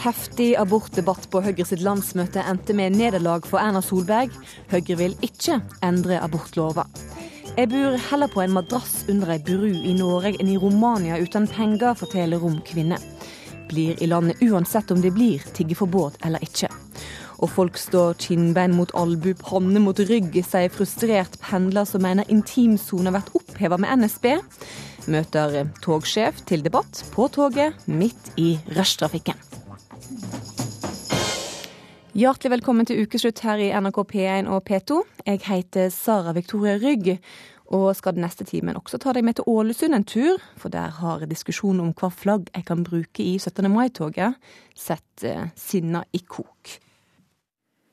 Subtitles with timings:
[0.00, 4.32] heftig abortdebatt på Høyre sitt landsmøte endte med nederlag for Erna Solberg.
[4.72, 6.86] Høyre vil ikke endre abortlova.
[7.56, 11.48] Jeg bor heller på en madrass under ei bru i Norge enn i Romania uten
[11.50, 13.00] penger, forteller romkvinne.
[13.70, 16.70] Blir i landet uansett om det blir tiggeforbud eller ikke.
[17.40, 23.12] Og folk står kinnbein mot albu, panne mot rygg, sier frustrert pendler som mener intimsona
[23.14, 24.34] blir oppheva med NSB
[25.08, 29.59] møter togsjef til debatt på toget midt i rushtrafikken.
[32.10, 34.96] Hjertelig velkommen til ukeslutt her i NRK P1 og P2.
[35.22, 37.12] Jeg heter Sara Victoria Rygg,
[37.70, 40.42] og skal den neste timen også ta deg med til Ålesund en tur.
[40.58, 43.70] For der har diskusjonen om hva flagg jeg kan bruke i 17.
[43.70, 44.34] mai-toget,
[44.74, 46.74] sett eh, sinna i kok.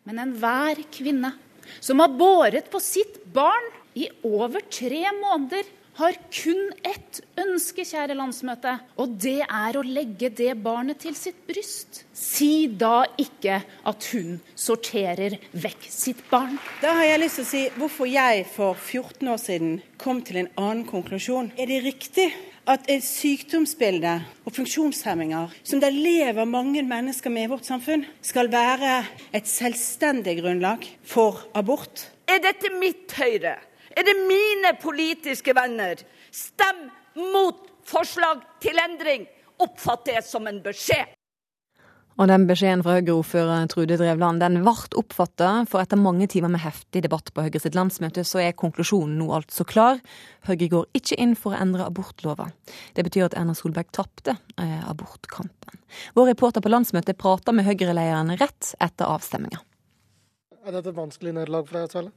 [0.10, 1.36] Men enhver kvinne
[1.78, 8.16] som har båret på sitt barn i over tre måneder, har kun ett ønske, kjære
[8.18, 12.04] landsmøte, og det er å legge det barnet til sitt bryst.
[12.14, 16.58] Si da ikke at hun sorterer vekk sitt barn.
[16.84, 20.44] Da har jeg lyst til å si hvorfor jeg for 14 år siden kom til
[20.44, 21.52] en annen konklusjon.
[21.58, 22.30] Er det riktig
[22.68, 28.52] at et sykdomsbilde og funksjonshemminger som det lever mange mennesker med i vårt samfunn, skal
[28.52, 29.00] være
[29.34, 32.10] et selvstendig grunnlag for abort?
[32.28, 33.56] Er dette mitt Høyre?
[33.98, 35.98] Er det mine politiske venner?
[36.30, 36.86] Stem
[37.34, 39.26] mot forslag til endring!
[39.58, 41.16] Oppfatt som en beskjed.
[42.18, 46.62] Og den beskjeden fra Høyre-ordfører Trude Drevland den ble oppfatta, for etter mange timer med
[46.62, 50.02] heftig debatt på Høyre sitt landsmøte, så er konklusjonen nå altså klar.
[50.46, 52.52] Høyre går ikke inn for å endre abortlova.
[52.94, 55.82] Det betyr at Erna Solberg tapte eh, abortkampen.
[56.18, 59.62] Vår reporter på landsmøtet prata med Høyre-lederen rett etter avstemminga.
[60.68, 62.10] Er dette et vanskelig nederlag for deg, Svelle?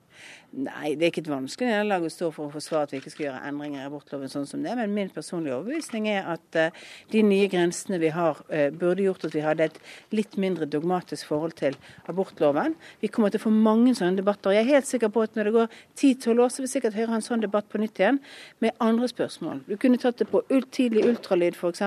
[0.50, 3.12] Nei, det er ikke et vanskelig nederlag å stå for å forsvare at vi ikke
[3.12, 4.72] skal gjøre endringer i abortloven sånn som det.
[4.75, 9.28] Men min personlige overbevisning er at uh, de nye grensene vi har, uh, burde gjort
[9.28, 9.78] at vi hadde et
[10.10, 11.78] litt mindre dogmatisk forhold til
[12.10, 12.75] abortloven.
[12.98, 14.56] Vi kommer til å få mange sånne debatter.
[14.56, 17.14] Jeg er helt sikker på at når det går 10-12 år, så vil sikkert Høyre
[17.14, 18.19] ha en sånn debatt på nytt igjen
[18.58, 19.62] med andre spørsmål.
[19.70, 20.42] Du kunne tatt det på
[20.75, 21.87] tidlig ultralyd f.eks.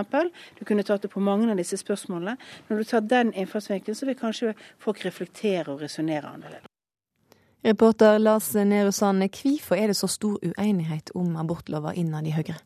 [0.55, 2.39] Du kunne tatt det på mange av disse spørsmålene.
[2.69, 6.72] Når du tar den innfallsvinkelen, så vil kanskje folk reflektere og resonnere annerledes.
[7.63, 12.57] Reporter Lars Nehru Sand, hvorfor er det så stor uenighet om abortlova innad i Høyre?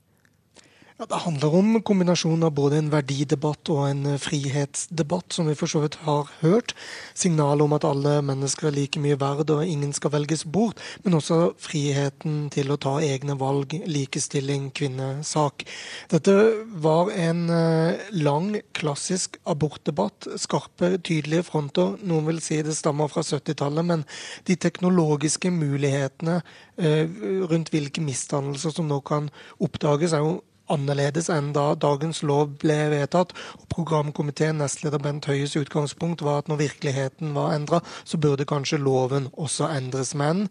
[0.99, 5.53] Ja, Det handler om kombinasjonen av både en verdidebatt og en eh, frihetsdebatt, som vi
[5.53, 6.73] for så vidt har hørt.
[7.13, 10.81] Signalet om at alle mennesker er like mye verd og ingen skal velges bort.
[11.05, 15.67] Men også friheten til å ta egne valg, likestilling, kvinnesak.
[16.09, 16.35] Dette
[16.81, 20.31] var en eh, lang, klassisk abortdebatt.
[20.41, 21.93] Skarpe, tydelige fronter.
[22.01, 24.09] Noen vil si det stammer fra 70-tallet, men
[24.49, 26.41] de teknologiske mulighetene
[26.81, 27.05] eh,
[27.53, 29.29] rundt hvilke misdannelser som nå kan
[29.61, 30.39] oppdages, er jo
[30.73, 33.33] annerledes enn da dagens lov ble vedtatt.
[33.59, 38.81] og Programkomiteen, nestleder Bent Høies utgangspunkt var at når virkeligheten var endra, så burde kanskje
[38.81, 40.13] loven også endres.
[40.15, 40.47] Men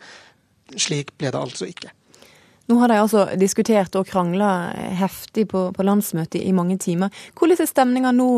[0.77, 1.93] slik ble det altså ikke.
[2.66, 7.15] Nå har de altså diskutert og krangla heftig på, på landsmøtet i mange timer.
[7.38, 8.31] Hvordan er stemninga nå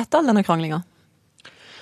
[0.00, 0.80] etter all denne kranglinga?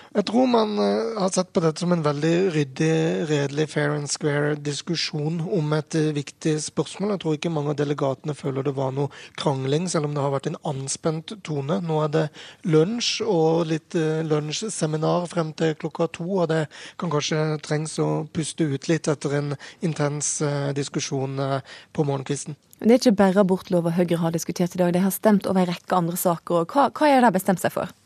[0.08, 2.92] Jeg tror man uh, har sett på dette som en veldig ryddig,
[3.28, 7.12] redelig, fair and square diskusjon om et uh, viktig spørsmål.
[7.12, 10.32] Jeg tror ikke mange av delegatene føler det var noe krangling, selv om det har
[10.32, 11.80] vært en anspent tone.
[11.84, 12.24] Nå er det
[12.64, 16.64] lunsj og litt uh, lunsjseminar frem til klokka to, og det
[16.96, 19.54] kan kanskje trengs å puste ut litt etter en
[19.84, 20.38] intens
[20.76, 21.36] diskusjon
[21.92, 22.56] på morgenkvisten.
[22.80, 25.64] Det er ikke bare abortlov og Høyre har diskutert i dag, de har stemt over
[25.64, 26.68] en rekke andre saker.
[26.70, 27.97] Hva, hva er det de har bestemt seg for?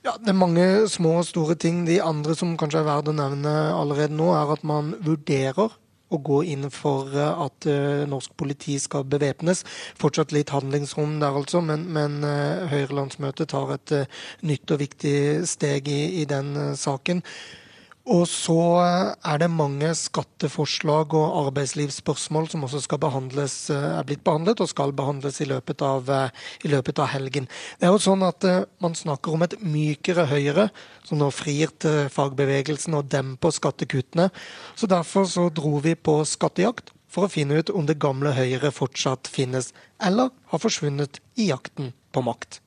[0.00, 1.84] Ja, Det er mange små og store ting.
[1.86, 5.74] De andre som kanskje er verdt å nevne allerede nå, er at man vurderer
[6.10, 9.60] å gå inn for eh, at uh, norsk politi skal bevæpnes.
[10.00, 13.94] Fortsatt litt handlingsrom der, altså, men, men uh, Høyre-landsmøtet tar et
[14.42, 15.14] nytt og viktig
[15.46, 17.22] steg i, i den saken.
[18.08, 24.24] Og så er det mange skatteforslag og arbeidslivsspørsmål som også skal behandles, eh, er blitt
[24.24, 26.30] behandlet og skal behandles i løpet av, eh,
[26.64, 27.46] i løpet av helgen.
[27.78, 30.70] Det er jo sånn at eh, Man snakker om et mykere Høyre,
[31.04, 34.30] som nå frir til fagbevegelsen og demper skattekuttene.
[34.74, 38.72] Så Derfor så dro vi på skattejakt for å finne ut om det gamle Høyre
[38.72, 42.60] fortsatt finnes, eller har forsvunnet i jakten på makt.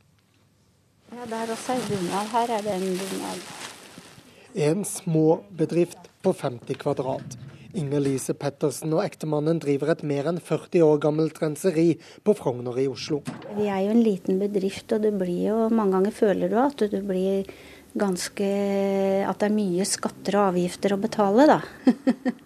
[1.11, 2.27] Ja, Der også er bunad.
[2.29, 3.72] Her er det en bunad.
[4.55, 7.37] En små bedrift på 50 kvadrat.
[7.73, 12.85] Inger-Lise Pettersen og ektemannen driver et mer enn 40 år gammelt renseri på Frogner i
[12.85, 13.23] Oslo.
[13.57, 16.85] Vi er jo en liten bedrift, og det blir jo mange ganger føler du at
[16.85, 17.49] du blir
[17.97, 18.45] ganske
[19.29, 21.59] At det er mye skatter og avgifter å betale, da.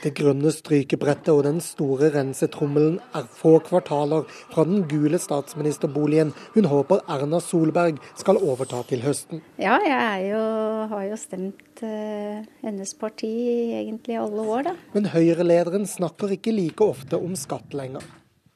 [0.00, 6.68] Det grønne strykebrettet og den store rensetrommelen er få kvartaler fra den gule statsministerboligen hun
[6.70, 9.42] håper Erna Solberg skal overta til høsten.
[9.60, 10.44] Ja, jeg jo,
[10.92, 13.32] har jo stemt uh, hennes parti
[13.80, 14.76] egentlig alle år, da.
[14.94, 18.04] Men Høyre-lederen snakker ikke like ofte om skatt lenger.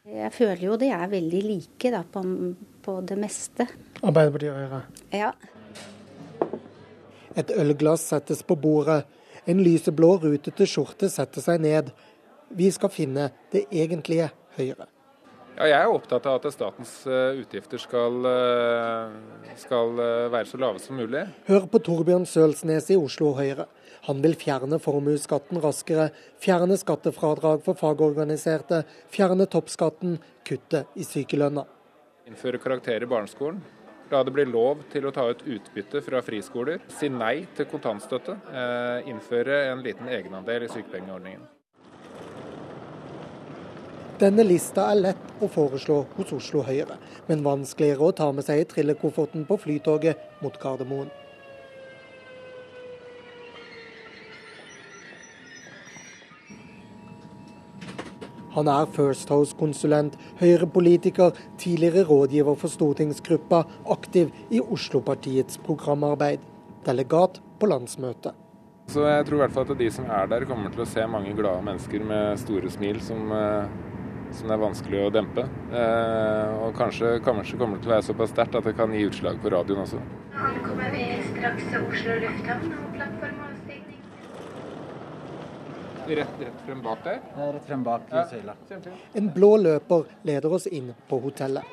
[0.04, 2.22] Jeg føler jo de er veldig like da, på,
[2.84, 3.66] på det meste.
[4.04, 4.82] Arbeiderpartiet og Høyre?
[5.16, 5.32] Ja.
[7.34, 9.02] Et ølglass settes på bordet.
[9.46, 11.93] En lyseblå, rutete skjorte setter seg ned.
[12.55, 14.87] Vi skal finne det egentlige Høyre.
[15.55, 19.12] Ja, jeg er opptatt av at statens eh, utgifter skal, eh,
[19.61, 21.23] skal eh, være så lave som mulig.
[21.46, 23.69] Hør på Torbjørn Sølsnes i Oslo Høyre.
[24.08, 26.08] Han vil fjerne formuesskatten raskere,
[26.43, 28.82] fjerne skattefradrag for fagorganiserte,
[29.14, 31.67] fjerne toppskatten, kutte i sykelønna.
[32.26, 33.62] Innføre karakter i barneskolen.
[34.11, 36.83] La det bli lov til å ta ut utbytte fra friskoler.
[36.93, 38.37] Si nei til kontantstøtte.
[38.53, 41.47] Eh, innføre en liten egenandel i sykepengeordningen.
[44.21, 48.62] Denne lista er lett å foreslå hos Oslo Høyre, men vanskeligere å ta med seg
[48.62, 51.11] i trillekofferten på flytoget mot Gardermoen.
[58.55, 66.45] Han er First House-konsulent, Høyre-politiker, tidligere rådgiver for stortingsgruppa, aktiv i Oslo-partiets programarbeid.
[66.87, 68.37] Delegat på landsmøtet.
[68.93, 71.06] Så jeg tror i hvert fall at de som er der, kommer til å se
[71.11, 73.67] mange glade mennesker med store smil som, eh,
[74.31, 75.49] som det er vanskelig å dempe.
[75.73, 79.09] Eh, og kanskje, kanskje kommer det til å være såpass sterkt at det kan gi
[79.09, 80.05] utslag på radioen også.
[80.37, 83.45] Ankommer vi straks til Oslo lufthavn og plattform
[86.06, 87.21] Rett, rett frem bak der?
[87.37, 88.29] Ja, rett frem bak ja.
[88.29, 88.55] søyla.
[89.17, 91.65] En blå løper leder oss inn på hotellet.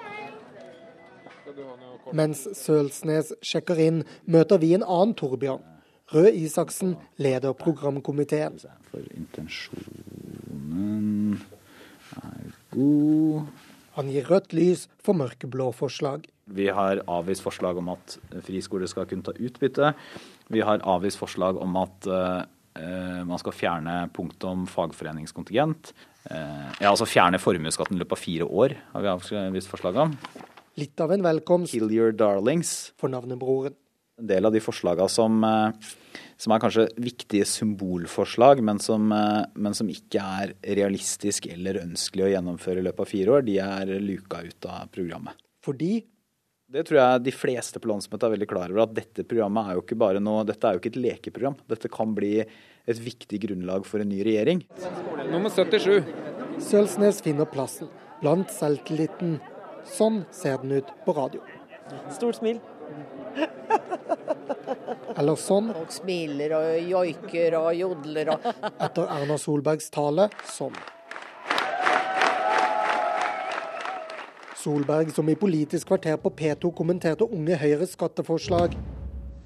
[2.16, 5.66] Mens Sølsnes sjekker inn, møter vi en annen Torbjørn.
[6.12, 8.60] Røe Isaksen leder programkomiteen.
[8.92, 11.42] For intensjonen
[12.22, 13.44] er god.
[14.00, 16.24] Han gir rødt lys for mørkeblå forslag.
[16.52, 18.18] Vi har avvist forslag om at
[18.48, 19.94] friskoler skal kunne ta utbytte.
[20.52, 25.92] Vi har avvist forslag om at uh, Eh, man skal fjerne punktet om fagforeningskontingent.
[26.30, 30.14] Eh, ja, altså fjerne formuesskatten i løpet av fire år, har vi avvist forslag om.
[30.80, 32.94] Litt av en velkomst Kill your darlings.
[32.98, 33.76] for navnebroren.
[34.20, 35.72] En del av de forslagene som, eh,
[36.38, 42.32] som, er kanskje viktige symbolforslag, men som, men som ikke er realistisk eller ønskelig å
[42.36, 45.34] gjennomføre i løpet av fire år, de er luka ut av programmet.
[45.62, 46.04] Fordi
[46.72, 49.78] det tror jeg de fleste på landsmøtet er veldig klar over, at dette programmet er
[49.78, 51.58] jo ikke bare noe, dette er jo ikke et lekeprogram.
[51.72, 54.64] Dette kan bli et viktig grunnlag for en ny regjering.
[55.32, 56.00] Nummer 77.
[56.64, 57.92] Sølsnes finner plassen,
[58.22, 59.40] blant selvtilliten.
[59.88, 61.44] Sånn ser den ut på radio.
[62.14, 62.62] Stort smil.
[65.20, 65.72] Eller sånn.
[65.76, 70.76] Folk smiler og joiker og jodler og Etter Erna Solbergs tale sånn.
[74.62, 78.76] Solberg, som i Politisk kvarter på P2 kommenterte Unge Høyres skatteforslag.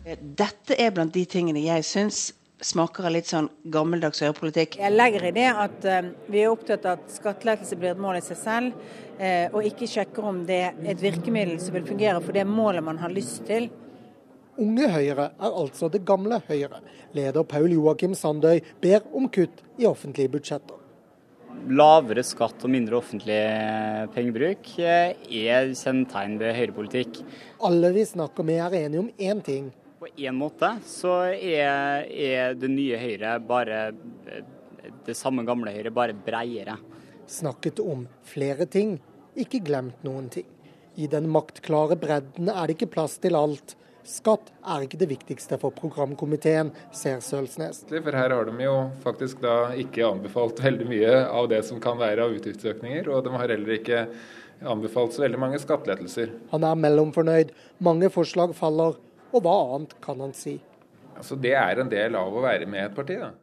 [0.06, 2.26] Dette er blant de tingene jeg syns
[2.64, 4.78] smaker av litt sånn gammeldags høyrepolitikk.
[4.80, 8.20] Jeg legger i det at uh, vi er opptatt av at skattelettelse blir et mål
[8.20, 8.86] i seg selv,
[9.20, 12.86] uh, og ikke sjekker om det er et virkemiddel som vil fungere for det målet
[12.86, 13.68] man har lyst til.
[14.62, 16.80] Unge Høyre er altså det gamle Høyre.
[17.16, 20.85] Leder Paul Joakim Sandøy ber om kutt i offentlige budsjetter
[21.70, 23.40] lavere skatt og mindre offentlig
[24.16, 27.22] pengebruk er kjennetegn ved høyrepolitikk.
[27.66, 29.72] Alle vi snakker med er enige om én ting.
[30.00, 33.88] På én måte så er, er, det nye Høyre bare
[35.06, 36.78] det samme gamle Høyre, bare breiere.
[37.32, 39.00] Snakket om flere ting,
[39.36, 40.46] ikke glemt noen ting.
[40.96, 43.76] I den maktklare bredden er det ikke plass til alt.
[44.06, 47.82] Skatt er ikke det viktigste for programkomiteen, ser Sølsnes.
[47.90, 51.98] For her har de jo faktisk da ikke anbefalt veldig mye av det som kan
[51.98, 54.04] være av utgiftsøkninger, og de har heller ikke
[54.66, 56.36] anbefalt så veldig mange skattelettelser.
[56.54, 57.56] Han er mellomfornøyd.
[57.86, 59.00] Mange forslag faller,
[59.34, 60.60] og hva annet kan han si?
[61.16, 63.34] Altså, det er en del av å være med i et parti, da.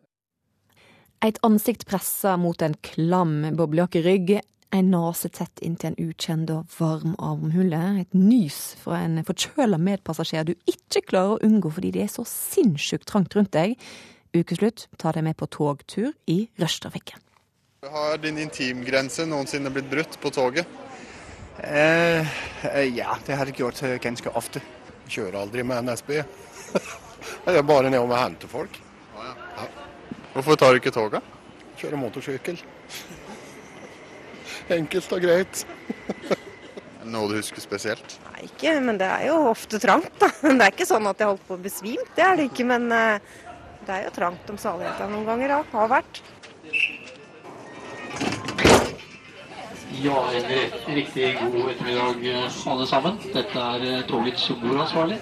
[1.22, 4.40] Et ansikt pressa mot en klam boblejakkerygg
[4.72, 7.80] en nase tett inntil en ukjent og varm armhule.
[8.00, 12.24] Et nys fra en forkjøla medpassasjer du ikke klarer å unngå fordi det er så
[12.28, 13.76] sinnssykt trangt rundt deg.
[14.32, 17.20] Ukeslutt tar deg med på togtur i rushtrafikken.
[17.92, 20.68] Har din intimgrense noensinne blitt brutt på toget?
[21.58, 22.24] Uh,
[22.64, 24.62] uh, ja, det har jeg gjort ganske ofte.
[25.04, 26.14] Jeg kjører aldri med NSB.
[27.46, 28.78] jeg er bare nede og henter folk.
[29.18, 29.66] Ja.
[30.32, 31.26] Hvorfor tar du ikke toget?
[31.76, 32.62] Kjører motorsykkel.
[34.70, 35.64] Enkelt og greit.
[37.12, 38.18] Noe du husker spesielt?
[38.28, 40.30] Nei, ikke, men det er jo ofte trangt, da.
[40.42, 42.68] Det er ikke sånn at jeg holdt på å besvime, det er det ikke.
[42.70, 43.32] Men eh,
[43.86, 45.60] det er jo trangt om saligheta noen ganger, da.
[45.74, 46.22] Har vært.
[50.02, 52.24] Ja, en riktig god ettermiddag
[52.72, 53.18] alle sammen.
[53.34, 55.18] Dette er eh, togets bordansvarlig.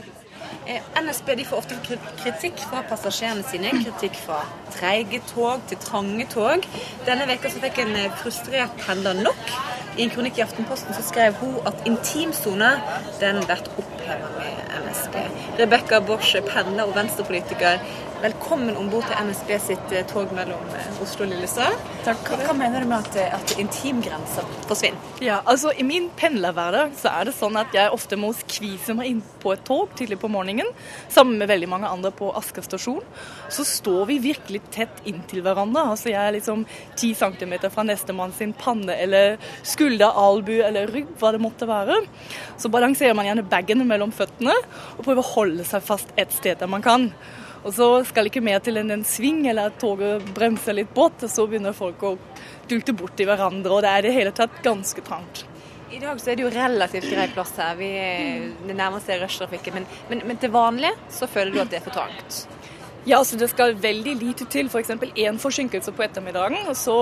[0.71, 1.77] Eh, NSB de får ofte
[2.21, 3.73] kritikk fra passasjerene sine.
[3.75, 6.67] Kritikk fra treige tog til trange tog.
[7.09, 9.51] Denne veka så fikk en eh, frustrert pendler nok.
[9.99, 12.71] I en kronikk i Aftenposten så skrev hun at intimsone
[13.19, 13.65] den blir
[14.11, 15.17] oppheva med NSB.
[15.59, 17.81] Rebekka Bosch, pendler og venstrepolitiker.
[18.21, 21.77] Velkommen om bord til NSB sitt eh, tog mellom eh, Oslo og Lillestrøm.
[22.05, 22.13] Hva,
[22.43, 25.01] hva mener du med at, eh, at intimgrenser forsvinner?
[25.25, 29.09] Ja, altså I min pendlerhverdag så er det sånn at jeg ofte må skvise meg
[29.09, 30.69] inn på et tog tidlig på morgenen,
[31.09, 33.01] sammen med veldig mange andre på Asker stasjon.
[33.49, 35.87] Så står vi virkelig tett inntil hverandre.
[35.95, 36.67] Altså Jeg er liksom
[37.01, 42.03] ti centimeter fra nestemann sin panne eller skulder, albu eller rygg, hva det måtte være.
[42.61, 44.57] Så balanserer man gjerne bagen mellom føttene
[44.97, 47.11] og prøver å holde seg fast et sted der man kan.
[47.61, 51.27] Og så skal ikke mer til enn en sving eller at toget bremser litt brått,
[51.29, 52.15] så begynner folk å
[52.71, 55.45] dulte bort i hverandre, og det er i det hele tatt ganske trangt.
[55.91, 57.75] I dag så er det jo relativt grei plass her.
[57.77, 57.91] Vi
[58.63, 59.81] det nærmer seg rushtrafikken.
[59.81, 62.45] Men, men, men, til vanlig så føler du at det er for trangt?
[63.09, 64.69] Ja, så det skal veldig lite til.
[64.69, 64.93] F.eks.
[65.01, 66.97] For én forsinkelse på ettermiddagen, og så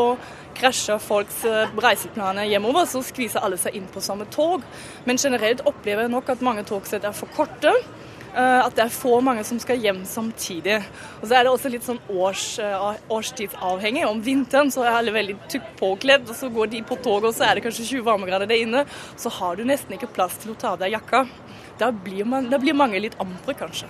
[0.59, 2.87] krasjer folks eh, reiseplaner hjemover.
[2.87, 4.63] Så skviser alle seg inn på samme tog.
[5.09, 7.75] Men generelt opplever jeg nok at mange togsett er for korte.
[8.29, 10.79] Eh, at det er få mange som skal hjem samtidig.
[11.19, 14.07] Og så er det også litt sånn års, eh, årstidsavhengig.
[14.07, 17.35] Om vinteren så er alle veldig tykt påkledd, og så går de på toget, og
[17.35, 18.87] så er det kanskje 20 varmegrader der inne.
[19.17, 21.27] Så har du nesten ikke plass til å ta av deg jakka.
[21.79, 23.87] Da blir, man, da blir mange litt andre, kanskje.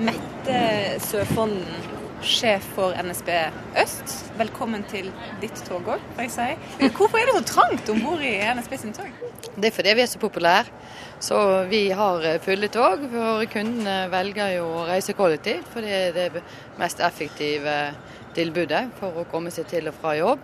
[0.00, 0.60] Mette
[1.04, 1.66] Søfonden,
[2.24, 3.28] sjef for NSB
[3.78, 4.14] Øst.
[4.38, 5.10] Velkommen til
[5.42, 6.88] ditt tog òg, får jeg si.
[6.96, 9.12] Hvorfor er det så trangt om bord i NSB sin tog?
[9.58, 10.72] Det er fordi vi er så populære.
[11.20, 15.68] Så vi har eh, fulle tog, for kundene velger jo å reise kollektivt.
[15.72, 16.42] For det er det
[16.80, 17.76] mest effektive
[18.38, 20.42] tilbudet for å komme seg til og fra jobb.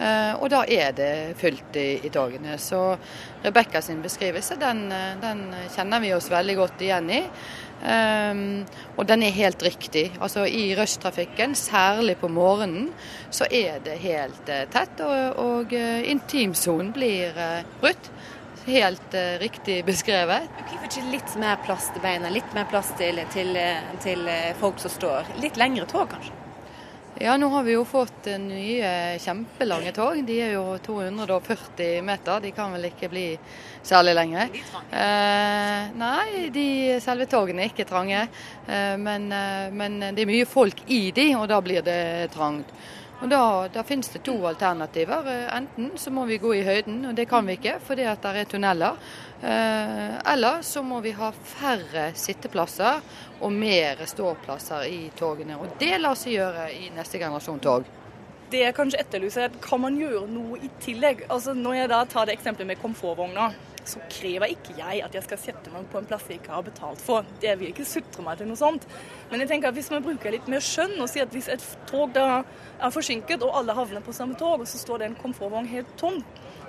[0.00, 2.56] Eh, og da er det fullt i, i dagene.
[2.60, 2.80] Så
[3.44, 5.42] Rebekka sin beskrivelse den, eh, den,
[5.74, 7.24] kjenner vi oss veldig godt igjen i.
[7.80, 8.66] Um,
[9.00, 10.10] og den er helt riktig.
[10.20, 12.90] Altså I rushtrafikken, særlig på morgenen,
[13.32, 15.00] så er det helt uh, tett.
[15.00, 18.12] Og, og uh, intimsonen blir uh, brutt.
[18.66, 20.44] Helt riktig beskrevet.
[20.68, 23.56] Hvorfor ikke litt mer plass til beina, litt mer plass til, til,
[24.04, 24.28] til,
[24.60, 25.32] folk som står?
[25.40, 26.39] Litt lengre tog, kanskje?
[27.22, 30.22] Ja, nå har vi jo fått nye kjempelange tog.
[30.24, 32.38] De er jo 240 meter.
[32.40, 33.24] De kan vel ikke bli
[33.84, 34.46] særlig lenge.
[34.88, 36.64] Eh, nei, de,
[37.04, 38.22] selve togene er ikke trange.
[38.64, 42.00] Eh, men, eh, men det er mye folk i de, og da blir det
[42.32, 42.72] trangt.
[43.20, 45.26] Og Da, da finnes det to alternativer.
[45.28, 48.24] Eh, enten så må vi gå i høyden, og det kan vi ikke fordi at
[48.24, 48.96] det er tunneler.
[49.42, 53.00] Eh, eller så må vi ha færre sitteplasser
[53.40, 55.56] og mer ståplasser i togene.
[55.56, 57.88] Og det lar seg gjøre i neste generasjon tog.
[58.50, 61.24] Det jeg kanskje etterlyser, er kan man gjøre noe i tillegg?
[61.30, 63.52] Altså Når jeg da tar det eksempelet med komfortvogna
[63.90, 66.64] så krever ikke jeg at jeg skal sette meg på en plass jeg ikke har
[66.66, 67.26] betalt for.
[67.42, 68.86] Jeg vil ikke sutre meg til noe sånt.
[69.30, 71.64] Men jeg tenker at hvis man bruker litt mer skjønn og sier at hvis et
[71.90, 75.20] tog da er forsinket, og alle havner på samme tog, og så står det en
[75.20, 76.20] komfortvogn helt tom,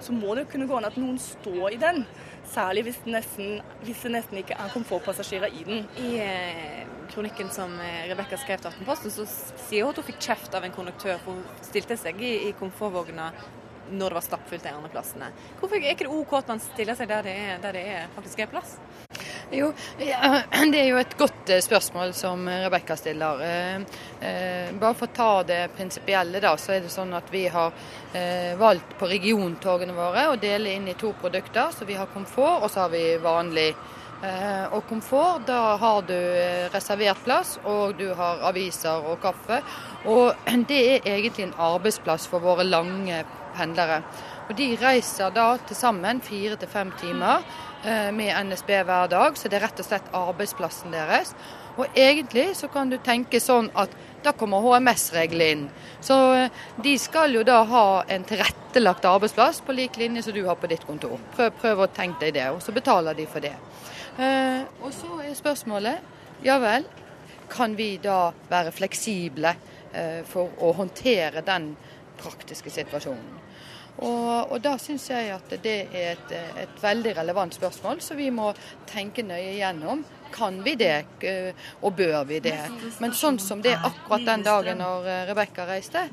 [0.02, 2.04] så må det kunne gå an at noen står i den.
[2.52, 5.86] Særlig hvis det nesten, hvis det nesten ikke er komfortpassasjerer i den.
[6.04, 6.82] I eh,
[7.14, 9.24] kronikken som eh, Rebekka skrev til Aftenposten, så
[9.68, 12.54] sier hun at hun fikk kjeft av en konduktør for hun stilte seg i, i
[12.60, 13.30] komfortvogna
[13.92, 15.32] når det var stappfullt de andre plassene.
[15.60, 18.12] Hvorfor er ikke det OK at man stiller seg der det, er, der det er,
[18.16, 18.76] faktisk er plass?
[19.52, 23.42] Jo, Det er jo et godt eh, spørsmål som Rebekka stiller.
[23.44, 23.82] Eh,
[24.24, 27.74] eh, bare for å ta det prinsipielle, da, så er det sånn at vi har
[28.60, 31.72] valgt på regiontogene våre å dele inn i to produkter.
[31.76, 33.74] Så vi har komfort, og så har vi vanlig.
[34.76, 36.18] Og komfort, da har du
[36.74, 39.62] reservert plass, og du har aviser og kaffe.
[40.12, 40.36] Og
[40.72, 43.24] det er egentlig en arbeidsplass for våre lange
[43.56, 44.04] pendlere.
[44.50, 47.46] Og De reiser da til sammen fire til fem timer
[47.84, 51.32] med NSB hver dag, så det er rett og slett arbeidsplassen deres.
[51.80, 55.64] Og egentlig så kan du tenke sånn at da kommer HMS-reglene inn.
[56.04, 60.44] Så eh, de skal jo da ha en tilrettelagt arbeidsplass på lik linje som du
[60.46, 61.18] har på ditt kontor.
[61.36, 63.56] Prøv, prøv å tenke deg det, og så betaler de for det.
[64.22, 66.86] Eh, og så er spørsmålet ja vel,
[67.52, 69.56] kan vi da være fleksible
[69.94, 71.72] eh, for å håndtere den
[72.22, 73.41] praktiske situasjonen?
[73.98, 76.34] Og, og da syns jeg at det er et,
[76.64, 78.52] et, veldig relevant spørsmål, så vi må
[78.90, 80.04] tenke nøye gjennom.
[80.32, 81.04] Kan vi det,
[81.84, 82.56] og bør vi det?
[83.04, 86.06] Men sånn som det er akkurat den dagen når eh, Rebekka reiste,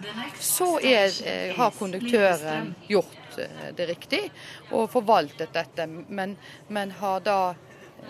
[0.43, 4.25] så er, eh, har konduktøren gjort eh, det riktig
[4.73, 6.35] og forvaltet dette, men,
[6.67, 7.39] men har da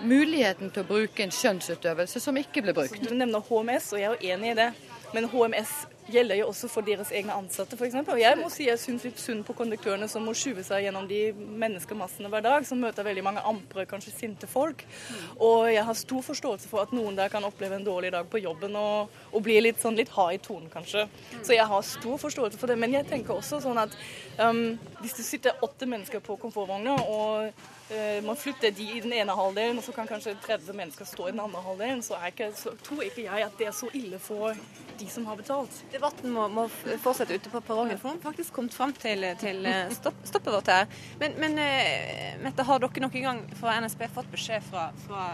[0.00, 3.04] muligheten til å bruke en skjønnsutøvelse som ikke ble brukt.
[3.04, 4.72] Du nevner HMS, og jeg er jo enig i det.
[5.12, 5.76] Men HMS
[6.12, 7.96] gjelder jo også for deres egne ansatte, f.eks.
[8.00, 11.08] Og jeg må si jeg syns litt synd på konduktørene som må skyve seg gjennom
[11.10, 14.84] de menneskemassene hver dag, som møter veldig mange ampre, kanskje sinte folk.
[15.36, 18.42] Og jeg har stor forståelse for at noen der kan oppleve en dårlig dag på
[18.42, 21.06] jobben og, og bli litt, sånn, litt hard i tonen, kanskje.
[21.42, 22.78] Så jeg har stor forståelse for det.
[22.80, 23.96] Men jeg tenker også sånn at
[24.40, 27.77] um, hvis det sitter åtte mennesker på komfortvogna, og
[28.24, 31.32] man flytter de i den ene halvdelen, og så kan kanskje 30 mennesker stå i
[31.32, 34.56] den andre halvdelen, så, ikke, så tror ikke jeg at det er så ille for
[34.98, 35.72] de som har betalt.
[35.92, 36.66] Debatten må, må
[37.02, 40.52] fortsette ute på perrongen, for hun har faktisk kommet fram til, til eh, stopp, stoppet
[40.52, 40.90] vårt her.
[41.22, 45.24] Men, men uh, Mette, har dere noen gang fra NSB fått beskjed fra, fra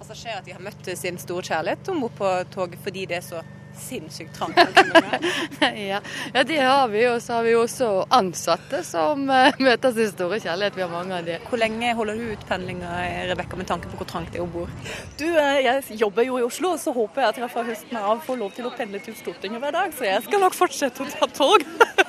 [0.00, 3.26] passasjerer at de har møtt sin store kjærlighet om bord på toget fordi det er
[3.26, 3.42] så
[3.78, 4.58] sinnssykt trangt.
[5.60, 6.00] ja.
[6.34, 7.04] ja, det har vi.
[7.08, 10.76] Og så har vi også ansatte som uh, møter sin store kjærlighet.
[10.78, 11.38] Vi har mange av de.
[11.48, 12.92] Hvor lenge holder du ut pendlinga,
[13.30, 14.72] Rebekka, med tanke på hvor trangt det er om bord?
[15.20, 18.22] Du, uh, jeg jobber jo i Oslo, så håper jeg at jeg fra høsten av
[18.26, 19.92] får lov til å pendle til Stortinget hver dag.
[19.96, 21.66] Så jeg skal nok fortsette å ta tog.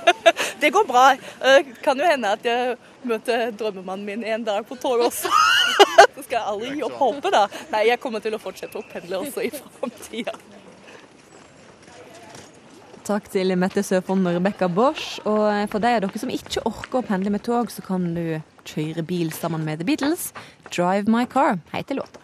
[0.61, 1.11] det går bra.
[1.43, 2.77] Uh, kan jo hende at jeg
[3.07, 5.31] møter drømmemannen min en dag på tog også.
[6.15, 7.45] så skal jeg aldri gi opp håpet, da.
[7.73, 10.35] Nei, jeg kommer til å fortsette å pendle også i framtida.
[13.01, 15.17] Takk til Mette Søfond og Rebekka Bosch.
[15.25, 18.37] Og for de av dere som ikke orker å pendle med tog, så kan du
[18.69, 20.29] kjøre bil sammen med The Beatles.
[20.69, 22.21] 'Drive My Car' heter låta.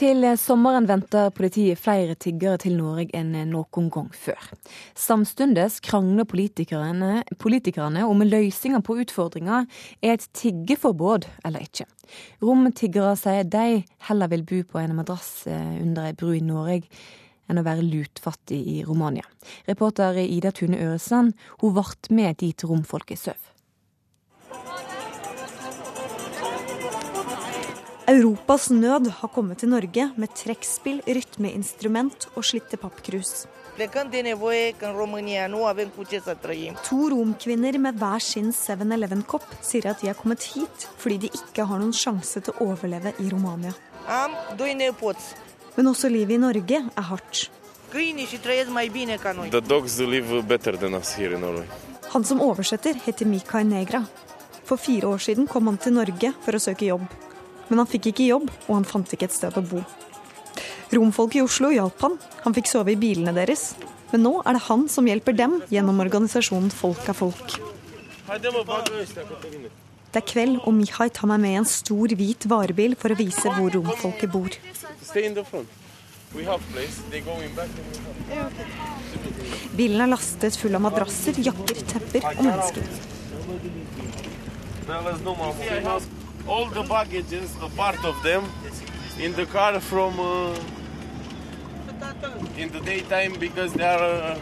[0.00, 4.46] Til sommeren venter politiet flere tiggere til Norge enn noen gang før.
[4.96, 9.58] Samtidig krangler politikerne, politikerne om løsninga på utfordringa
[10.00, 11.84] er et tiggeforbud eller ikke.
[12.40, 16.88] Romtiggere sier de heller vil bo på en madrass eh, under ei bru i Norge
[17.50, 19.28] enn å være lutfattig i Romania.
[19.68, 23.50] Reporter Ida Tune Øresand hun ble med dit romfolket sov.
[28.10, 33.44] Europas nød har kommet til Norge med trekkspill, rytmeinstrument og slitte pappkrus.
[36.88, 41.68] To romkvinner med hver sin 7-Eleven-kopp sier at de er kommet hit fordi de ikke
[41.70, 43.70] har noen sjanse til å overleve i Romania.
[45.78, 47.46] Men også livet i Norge er hardt.
[52.10, 54.06] Han som oversetter, heter Mikael Negra.
[54.66, 57.06] For fire år siden kom han til Norge for å søke jobb.
[57.70, 59.80] Men han fikk ikke jobb, og han fant ikke et sted å bo.
[60.90, 63.72] Romfolk i Oslo hjalp han, han fikk sove i bilene deres.
[64.10, 67.54] Men nå er det han som hjelper dem gjennom organisasjonen Folk er folk.
[70.10, 73.18] Det er kveld, og Mihai tar meg med i en stor, hvit varebil for å
[73.18, 74.50] vise hvor romfolket bor.
[79.78, 82.84] Bilen er lastet full av madrasser, jakker, tepper og mennesker.
[86.46, 88.44] All the baggages, a part of them,
[89.18, 90.54] in the car from uh,
[92.56, 94.38] in the daytime because they are uh,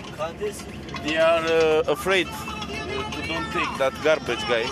[1.04, 4.64] they are uh, afraid to don't take that garbage guy.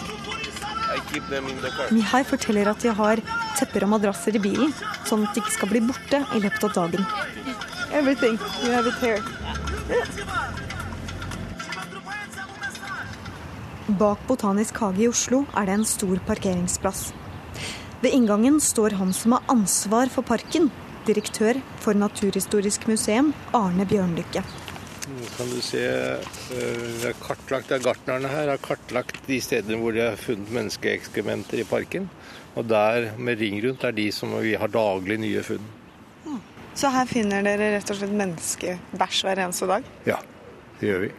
[0.88, 1.88] I keep them in the car.
[1.88, 3.22] Mihai forteller at de har
[3.58, 4.72] tepper og madrasser i bilen,
[5.08, 7.08] sånn at de ikke skal bli borte i løpet av dagen.
[7.92, 8.38] Everything.
[8.62, 9.22] You have it here.
[13.86, 17.12] Bak Botanisk hage i Oslo er det en stor parkeringsplass.
[18.02, 20.72] Ved inngangen står han som har ansvar for parken,
[21.06, 24.42] direktør for Naturhistorisk museum, Arne Bjørnlykke.
[25.36, 25.84] Kan du se,
[26.50, 31.68] vi har kartlagt, Gartnerne her har kartlagt de stedene hvor de har funnet menneskeekskrementer i
[31.68, 32.08] parken.
[32.58, 35.70] Og der med ring rundt er de som vi har daglig nye funn.
[36.76, 39.86] Så her finner dere rett og slett menneskebæsj hver eneste dag?
[40.10, 40.18] Ja,
[40.80, 41.12] det gjør vi.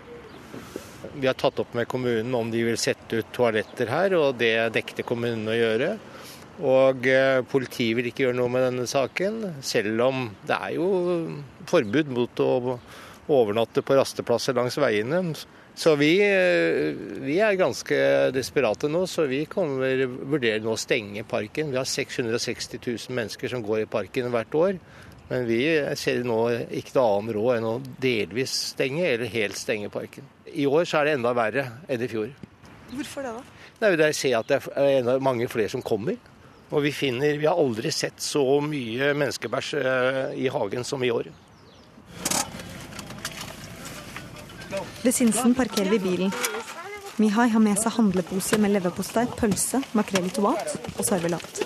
[1.15, 4.53] Vi har tatt opp med kommunen om de vil sette ut toaletter her, og det
[4.75, 5.91] dekte kommunen å gjøre.
[6.67, 10.87] Og eh, politiet vil ikke gjøre noe med denne saken, selv om det er jo
[11.69, 12.51] forbud mot å
[13.27, 15.21] overnatte på rasteplasser langs veiene.
[15.77, 17.97] Så vi, eh, vi er ganske
[18.33, 21.69] desperate nå, så vi kommer vurdere nå å stenge parken.
[21.69, 24.79] Vi har 660 000 mennesker som går i parken hvert år.
[25.27, 25.59] Men vi
[25.99, 26.39] ser nå
[26.71, 30.25] ikke noe annet råd enn å delvis stenge eller helt stenge parken.
[30.57, 32.31] I år så er det enda verre enn i fjor.
[32.89, 33.57] Hvorfor det, da?
[33.83, 36.17] Nei, det ser at det er enda mange flere som kommer.
[36.67, 41.11] Og vi finner Vi har aldri sett så mye menneskebæsj eh, i hagen som i
[41.13, 41.29] år.
[45.03, 46.33] Ved Sinsen parkerer vi bilen.
[47.17, 51.63] Mihai har med seg handlepose med leverpostei, pølse, makrell i tomat og servelat.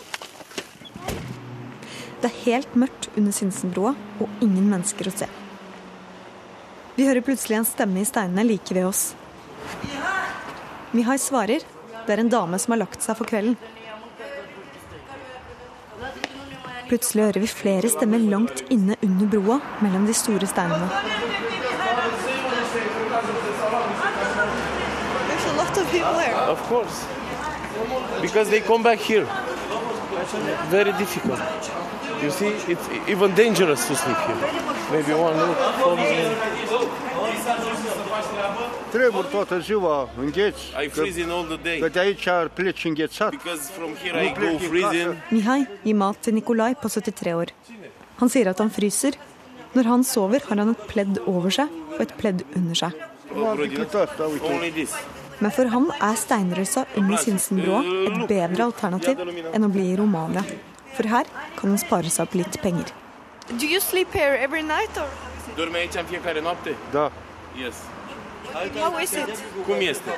[2.22, 5.32] Det er helt mørkt under Sinsenbroa og ingen mennesker å se.
[7.02, 9.16] Vi hører plutselig en stemme i steinene like ved oss.
[10.94, 11.64] Mihai svarer.
[12.06, 13.56] Det er en dame som har lagt seg for kvelden.
[16.92, 20.92] Plutselig hører vi flere stemmer langt inne under broa mellom de store steinene.
[25.26, 26.38] There's a lot of people here.
[26.54, 27.02] Of course.
[28.22, 29.26] Because they come back here.
[30.70, 31.42] Very difficult.
[32.22, 34.81] You see, it's even dangerous to sleep here.
[34.92, 35.98] Maybe one look from
[38.92, 40.62] Trebuie toată ziua îngheți.
[40.86, 41.80] I freezing all the day.
[41.80, 43.30] Că de aici pleci înghețat.
[43.30, 45.16] Because from here I go freezing.
[45.30, 47.46] Mihai gir mat til Nikolai på 73 år.
[48.16, 49.12] Han sier at han fryser.
[49.72, 52.92] Når han sover, har han et pledd over seg og et pledd under seg.
[55.40, 59.24] Men for ham er steinrøysa under Sinsenbrua et bedre alternativ
[59.54, 60.44] enn å bli i Romania.
[60.98, 61.26] For her
[61.56, 62.92] kan han spare seg opp litt penger.
[63.60, 65.10] Do you sleep here every night or
[65.56, 66.76] Dorme aici în fiecare noapte?
[66.92, 67.12] Da.
[67.64, 67.76] Yes.
[68.80, 69.44] how is it?
[69.66, 70.12] Cum este?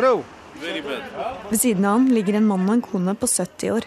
[0.00, 0.24] Rău.
[0.60, 1.02] Very bad.
[1.48, 3.84] Ved siden av ham ligger en mann og en kone på 70 år.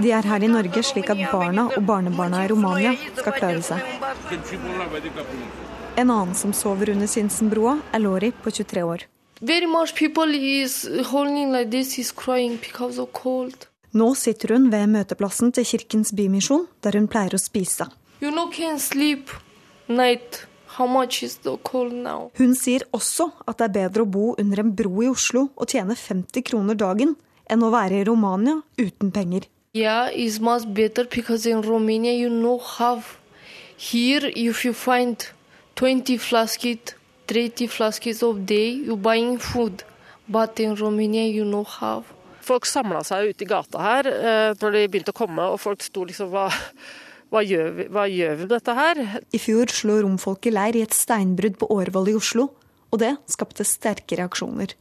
[0.00, 3.78] De er her i Norge slik at barna og barnebarna i Romania skal klare seg.
[5.96, 9.06] En annen som sover under Sinsenbroa, er Lori på 23 år.
[9.40, 13.69] Very much people is holding like this is crying because of cold.
[13.92, 17.88] Nå sitter hun ved møteplassen til Kirkens Bymisjon, der hun pleier å spise.
[18.22, 19.30] You know can't sleep
[19.88, 20.46] night.
[20.76, 22.30] How much is the cold now?
[22.38, 25.72] Hun sier også at det er bedre å bo under en bro i Oslo og
[25.72, 27.16] tjene 50 kroner dagen,
[27.50, 29.48] enn å være i Romania uten penger.
[29.74, 33.18] Yeah, it's much better because in Romania you know have.
[33.76, 35.16] Here if you find
[35.74, 36.94] 20 flasks,
[37.26, 39.82] 30 flasks of day, you buying food.
[40.28, 42.04] But in Romania you know have.
[42.50, 45.84] Folk samla seg ute i gata her eh, når de begynte å komme, og folk
[45.86, 46.48] sto liksom hva,
[47.30, 49.02] hva, gjør vi, hva gjør vi med dette her?
[49.30, 52.48] I fjor slo romfolket leir i et steinbrudd på Årvoll i Oslo,
[52.90, 54.74] og det skapte sterke reaksjoner.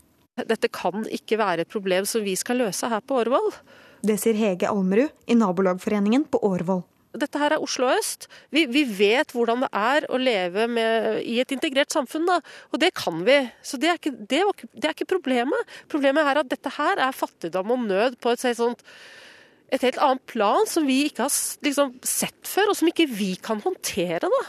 [0.50, 3.52] Dette kan ikke være et problem som vi skal løse her på Årvoll.
[4.02, 6.82] Det sier Hege Almerud i Nabolagforeningen på Årvoll.
[7.18, 8.28] Dette her er Oslo øst.
[8.54, 12.38] Vi, vi vet hvordan det er å leve med, i et integrert samfunn, da.
[12.70, 13.40] og det kan vi.
[13.66, 15.74] Så det er, ikke, det, var, det er ikke problemet.
[15.90, 18.86] Problemet er at dette her er fattigdom og nød på et, sånt,
[19.74, 21.34] et helt annet plan som vi ikke har
[21.66, 24.30] liksom, sett før, og som ikke vi kan håndtere.
[24.30, 24.46] da.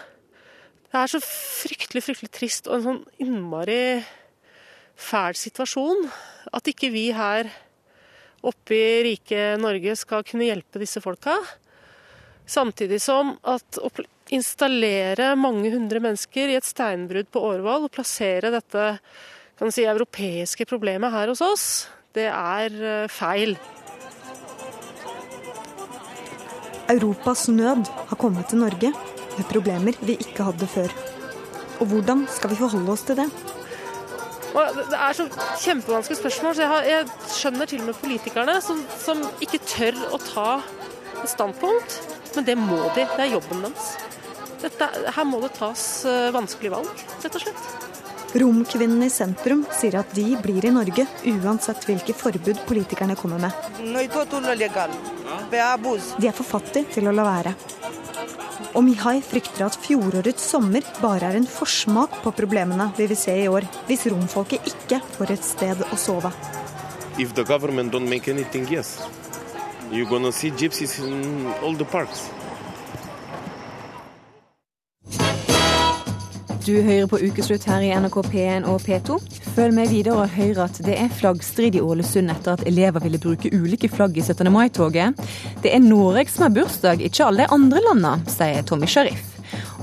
[0.90, 3.83] Det er så fryktelig, fryktelig trist og en sånn innmari
[5.01, 6.09] fæl situasjon
[6.53, 7.49] at ikke vi her
[8.46, 11.37] oppe i rike Norge skal kunne hjelpe disse folka.
[12.51, 13.91] Samtidig som at å
[14.35, 18.87] installere mange hundre mennesker i et steinbrudd på Årvoll og plassere dette
[19.61, 21.67] kan si, europeiske problemet her hos oss,
[22.17, 23.55] det er eh, feil.
[26.91, 28.91] Europas nød har kommet til Norge
[29.37, 30.91] med problemer vi ikke hadde før.
[31.81, 33.29] Og hvordan skal vi forholde oss til det?
[34.51, 35.29] Det- det er så
[35.63, 40.01] kjempevanskelige spørsmål, så jeg, har, jeg skjønner til og med politikerne som, som ikke tør
[40.11, 40.49] å ta
[41.23, 42.01] et standpunkt.
[42.37, 43.05] Men det må de.
[43.05, 43.87] Det er jobben deres.
[44.61, 46.88] Dette, her må det tas eh, vanskelige valg,
[47.25, 47.62] rett og slett.
[48.40, 53.51] Romkvinnene i sentrum sier at de blir i Norge uansett hvilke forbud politikerne kommer med.
[53.81, 54.07] De
[56.29, 57.53] er for fattige til å la være.
[58.79, 63.35] Og Mihai frykter at fjorårets sommer bare er en forsmak på problemene vi vil se
[63.35, 66.31] i år, hvis romfolket ikke får et sted å sove.
[67.19, 69.01] If the government don't make anything, yes.
[69.92, 72.31] You're gonna see gypsies in all the parks.
[76.66, 79.16] Du hører på Ukeslutt her i NRK P1 og P2.
[79.57, 83.18] Følg med videre og hør at det er flaggstrid i Ålesund etter at elever ville
[83.18, 84.53] bruke ulike flagg i 17.
[84.53, 85.18] mai-toget.
[85.64, 89.30] Det er Norge som har bursdag, ikke alle andre landene, sier Tommy Sharif.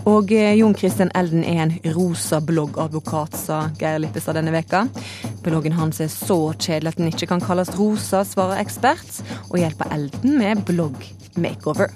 [0.07, 4.85] Og eh, Jon Christian Elden er en rosa bloggadvokat, sa Geir Lippestad denne veka.
[5.43, 9.91] Bloggen hans er så kjedelig at den ikke kan kalles rosa, svarer ekspert, og hjelper
[9.91, 11.91] Elden med blogg-makeover.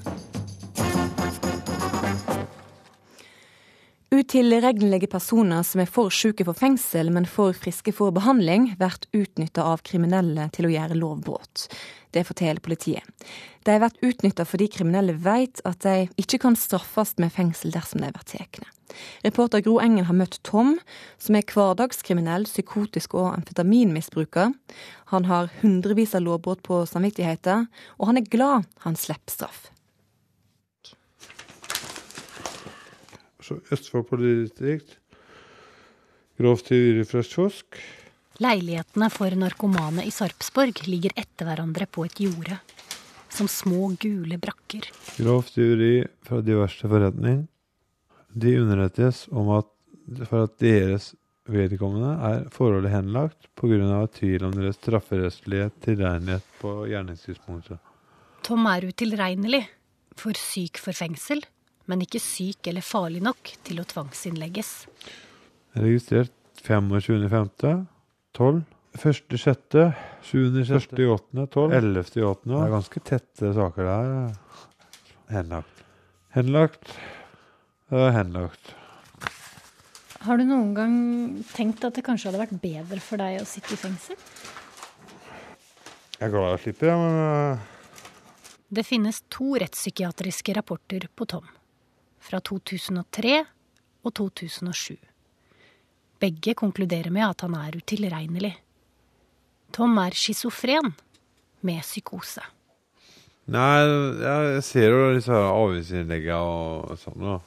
[4.12, 9.64] Utilregnelige personer som er for syke for fengsel, men for friske for behandling, blir utnytta
[9.72, 11.64] av kriminelle til å gjøre lovbrudd.
[12.12, 13.08] Det forteller politiet.
[13.68, 18.10] De blir utnytta fordi kriminelle vet at de ikke kan straffes med fengsel dersom de
[18.14, 18.62] blir tatt.
[19.24, 20.74] Reporter Gro Engen har møtt Tom,
[21.22, 24.52] som er hverdagskriminell, psykotisk og amfetaminmisbruker.
[25.14, 27.70] Han har hundrevis av lovbrudd på samvittigheten,
[28.00, 29.70] og han er glad han slipper straff.
[33.42, 34.98] Så Østfold politidistrikt.
[36.42, 37.80] Grovt tyveri fra kiosk.
[38.42, 42.58] Leilighetene for narkomane i Sarpsborg ligger etter hverandre på et jorde.
[43.32, 44.88] Som små, gule brakker.
[45.18, 47.48] Grovt juri fra diverse forretning.
[48.34, 49.68] De underrettes om at
[50.28, 51.14] for at deres
[51.52, 54.08] vedkommende er forholdet henlagt pga.
[54.08, 57.80] tvil om deres strafferettslige tilregnelighet på gjerningstidspunktet.
[58.44, 59.68] Tom er utilregnelig,
[60.18, 61.44] for syk for fengsel,
[61.86, 64.88] men ikke syk eller farlig nok til å tvangsinnlegges.
[65.76, 66.32] Registrert
[68.94, 69.32] 25.5.
[69.32, 69.32] 12.
[69.32, 72.44] 1.6., 7.6., 1.8., 12., 11.8.
[72.44, 74.34] Det er ganske tette saker der.
[75.32, 75.84] Henlagt.
[76.36, 76.94] Henlagt.
[77.92, 78.74] Det er henlagt.
[80.22, 80.96] Har du noen gang
[81.56, 84.20] tenkt at det kanskje hadde vært bedre for deg å sitte i fengsel?
[86.20, 87.70] Jeg er glad jeg slipper, men øh,
[88.70, 91.48] Det finnes to rettspsykiatriske rapporter på Tom.
[92.22, 93.40] Fra 2003
[94.06, 95.00] og 2007.
[96.22, 98.54] Begge konkluderer med at han er utilregnelig.
[99.74, 100.94] Tom er schizofren
[101.66, 102.44] med psykose.
[103.52, 103.82] Nei,
[104.22, 107.20] jeg ser jo disse avisinnleggene og sånn.
[107.24, 107.40] da.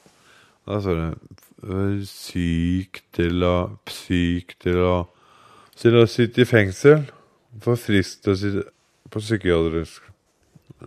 [0.64, 3.56] Da står det syk til å
[3.88, 4.94] Psyk til å
[5.74, 7.08] Til å sitte i fengsel.
[7.62, 8.62] For frisk til å sitte
[9.10, 10.04] på psykiatrisk.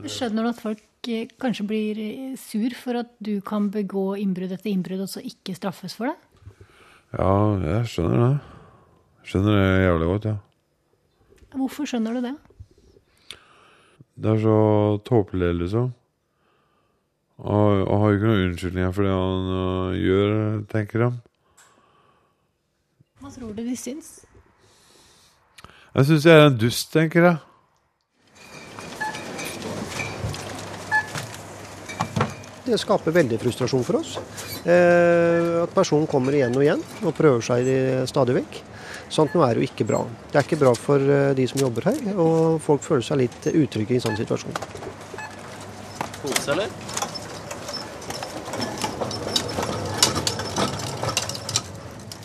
[0.08, 4.54] Skjønner du at folk eh, kanskje blir eh, sur for at du kan begå innbrudd
[4.56, 6.16] etter innbrudd og så ikke straffes for det?
[7.16, 7.32] Ja,
[7.64, 8.34] jeg skjønner det.
[9.28, 10.36] Skjønner det jævlig godt, ja.
[11.56, 12.36] Hvorfor skjønner du det?
[14.18, 14.58] Det er så
[15.06, 15.92] tåpelig, liksom.
[17.38, 20.32] Og, og har ikke noen unnskyldninger for det han øh, gjør,
[20.72, 21.20] tenker han.
[23.22, 24.10] Hva tror du de syns?
[25.94, 27.38] Jeg syns jeg er en dust, tenker jeg.
[32.68, 34.18] Det skaper veldig frustrasjon for oss.
[34.68, 37.70] Eh, at personen kommer igjen og igjen og prøver seg
[38.12, 38.60] stadig vekk.
[39.10, 40.02] Sånt nå er jo ikke bra.
[40.32, 43.48] Det er ikke bra for eh, de som jobber her, og folk føler seg litt
[43.54, 44.58] utrygge i en sånn situasjon.
[46.22, 46.72] Pose, eller?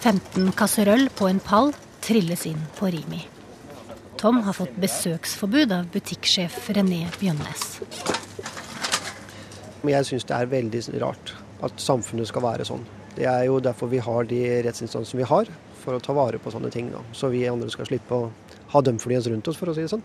[0.03, 1.71] «15 kasserøll på en pall
[2.03, 3.23] trilles inn på Rimi.
[4.19, 7.69] Tom har fått besøksforbud av butikksjef René Bjønnes.
[9.83, 11.35] Men jeg syns det er veldig rart
[11.67, 12.83] at samfunnet skal være sånn.
[13.17, 15.51] Det er jo derfor vi har de rettsinstansene vi har,
[15.83, 16.91] for å ta vare på sånne ting.
[16.95, 17.03] Da.
[17.17, 18.31] Så vi andre skal slippe å
[18.73, 20.05] ha dømflyet rundt oss, for å si det sånn.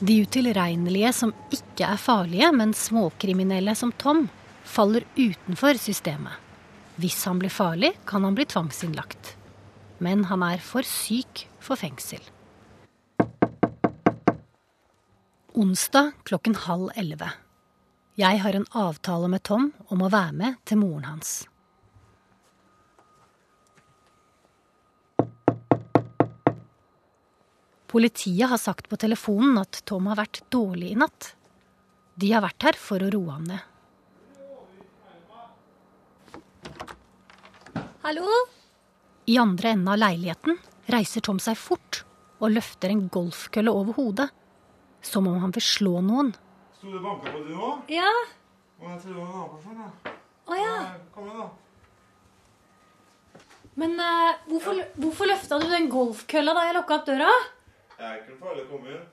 [0.00, 4.26] De utilregnelige som ikke er farlige, men småkriminelle som Tom,
[4.64, 6.36] faller utenfor systemet.
[7.00, 9.34] Hvis han blir farlig, kan han bli tvangsinnlagt.
[10.00, 12.20] Men han er for syk for fengsel.
[15.52, 17.26] Onsdag klokken halv elleve.
[18.14, 21.32] Jeg har en avtale med Tom om å være med til moren hans.
[27.90, 31.32] Politiet har sagt på telefonen at Tom har vært dårlig i natt.
[32.14, 33.66] De har vært her for å roe ham ned.
[38.06, 38.28] Hallo?
[39.26, 40.62] I andre enden av leiligheten
[40.94, 42.04] reiser Tom seg fort
[42.38, 44.30] og løfter en golfkølle over hodet.
[45.02, 46.32] Som om han vil slå noen.
[46.76, 47.90] Sto du og banka på du òg?
[47.92, 48.10] Ja.
[48.80, 49.80] Å, jeg tror det var naboen.
[49.84, 50.14] jeg.
[50.50, 50.74] Å ja.
[51.14, 51.48] Kom igjen, da.
[53.80, 57.30] Men eh, hvorfor, hvorfor løfta du den golfkølla da jeg lukka opp døra?
[57.96, 59.04] Det er ikke farlig å komme inn.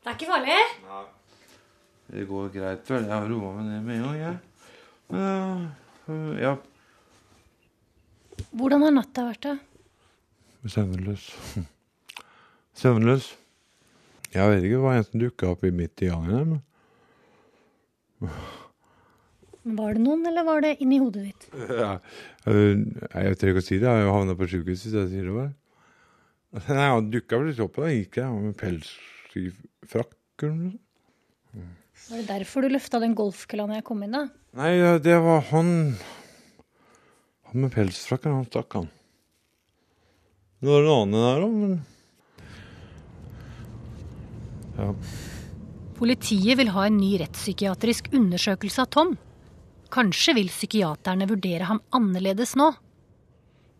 [0.00, 0.58] Det er ikke farlig?
[0.86, 1.02] Nei.
[2.10, 3.04] Det går greit, vel.
[3.06, 4.36] Jeg har roa meg ned med en gang, jeg.
[5.10, 5.66] Men
[6.10, 6.54] øh, ja,
[8.56, 9.52] Hvordan har natta vært, da?
[10.70, 11.26] søvnløs.
[12.80, 13.26] Søvnløs.
[14.30, 18.30] Jeg vet ikke det var en som dukka opp i midt i gangen her,
[19.80, 21.46] Var det noen, eller var det inni hodet ditt?
[21.82, 21.96] ja,
[22.48, 23.86] øh, Jeg tør ikke å si det.
[23.88, 25.34] Jeg har jo havna på sjukehus hvis jeg sier det.
[25.36, 25.50] Var.
[26.70, 28.92] Nei, Han dukka plutselig opp, da gikk jeg med pels
[29.38, 29.48] i
[29.86, 30.14] frakk.
[30.42, 30.86] eller noe sånt.
[32.10, 34.22] Var det derfor du løfta den golfkølla når jeg kom inn, da?
[34.56, 34.70] Nei,
[35.04, 35.68] det var han
[37.50, 38.88] Han med pelsfrakken, han stakk, han.
[40.60, 41.74] Det var en annen der òg, men
[44.80, 44.90] Ja.
[46.00, 49.16] Politiet vil ha en ny rettspsykiatrisk undersøkelse av Tom.
[49.92, 52.70] Kanskje vil psykiaterne vurdere ham annerledes nå.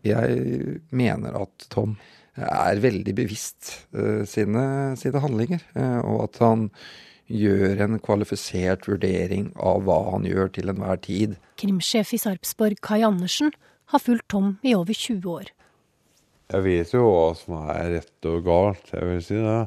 [0.05, 1.95] Jeg mener at Tom
[2.35, 4.65] er veldig bevisst uh, sine,
[4.99, 6.67] sine handlinger, uh, og at han
[7.31, 11.35] gjør en kvalifisert vurdering av hva han gjør til enhver tid.
[11.61, 13.53] Krimsjef i Sarpsborg, Kai Andersen,
[13.91, 15.51] har fulgt Tom i over 20 år.
[16.51, 19.61] Jeg vet jo hva som er rett og galt, jeg vil si det.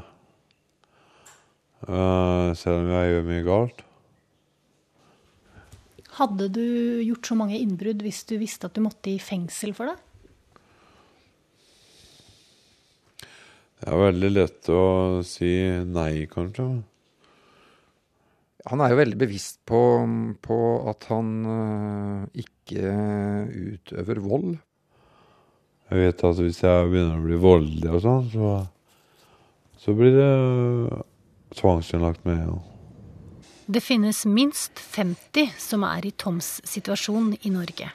[1.84, 3.84] Eh, selv om jeg gjør mye galt.
[6.14, 6.64] Hadde du
[7.02, 9.98] gjort så mange innbrudd hvis du visste at du måtte i fengsel for det?
[13.82, 14.82] Det er veldig lett å
[15.26, 15.50] si
[15.84, 16.68] nei, kanskje.
[18.70, 19.80] Han er jo veldig bevisst på,
[20.40, 21.32] på at han
[22.32, 22.94] ikke ikke
[23.52, 24.54] utøver vold.
[25.90, 28.52] Jeg vet at hvis jeg begynner å bli voldelig og sånn, så,
[29.78, 30.30] så blir det
[31.56, 32.40] tvangsinnlagt med.
[32.46, 32.56] Ja.
[33.66, 37.88] Det finnes minst 50 som er i Toms situasjon i Norge.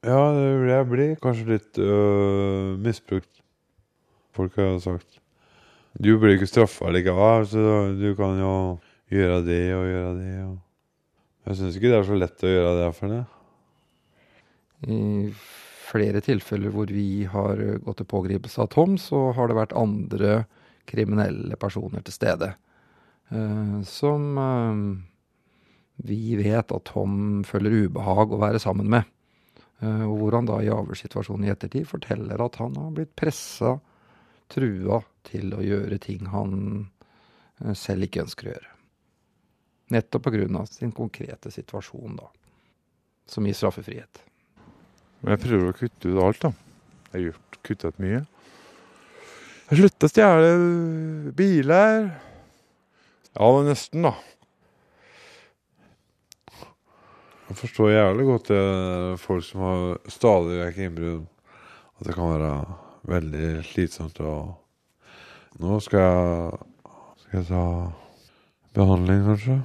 [0.00, 3.42] Ja, jeg blir kanskje litt øh, misbrukt.
[4.32, 5.18] Folk har sagt
[5.92, 7.64] Du blir ikke straffa likevel, så
[7.98, 8.54] du kan jo
[9.12, 10.34] gjøre det og gjøre det.
[10.46, 10.56] Og.
[11.50, 13.22] Jeg syns ikke det er så lett å gjøre det for det.
[14.88, 15.00] I
[15.90, 20.44] flere tilfeller hvor vi har gått til pågripelse av Tom, så har det vært andre
[20.88, 22.52] kriminelle personer til stede.
[23.30, 24.80] Uh, som uh,
[26.06, 29.06] vi vet at Tom føler ubehag å være sammen med.
[29.80, 33.78] Uh, og hvor han da i avhørssituasjonen i ettertid forteller at han har blitt pressa,
[34.50, 36.88] trua, til å gjøre ting han
[37.76, 38.70] selv ikke ønsker å gjøre.
[39.92, 40.64] Nettopp pga.
[40.66, 42.30] sin konkrete situasjon, da.
[43.28, 44.22] Som gir straffefrihet.
[45.20, 46.50] Men jeg prøver å kutte ut alt, da.
[47.10, 48.22] Jeg har gjort, kuttet mye.
[49.70, 50.46] Jeg slutta å stjele
[51.38, 52.08] biler.
[53.36, 54.16] Ja, nesten, da.
[57.46, 58.64] Jeg forstår jævlig godt det
[59.22, 61.22] folk som har stadig vekk innbrudd.
[62.00, 62.50] At det kan være
[63.14, 64.18] veldig slitsomt.
[64.26, 66.60] Og nå skal jeg,
[67.22, 67.64] skal jeg ta
[68.74, 69.60] behandling, kanskje.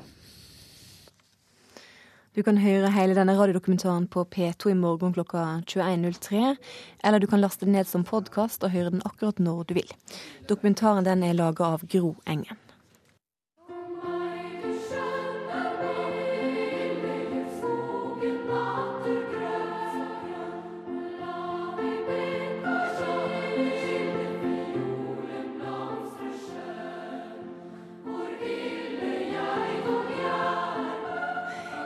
[2.36, 6.58] Du kan høre hele denne radiodokumentaren på P2 i morgen klokka 21.03.
[7.08, 9.94] Eller du kan laste den ned som podkast og høre den akkurat når du vil.
[10.50, 12.60] Dokumentaren den er laga av Gro Engen.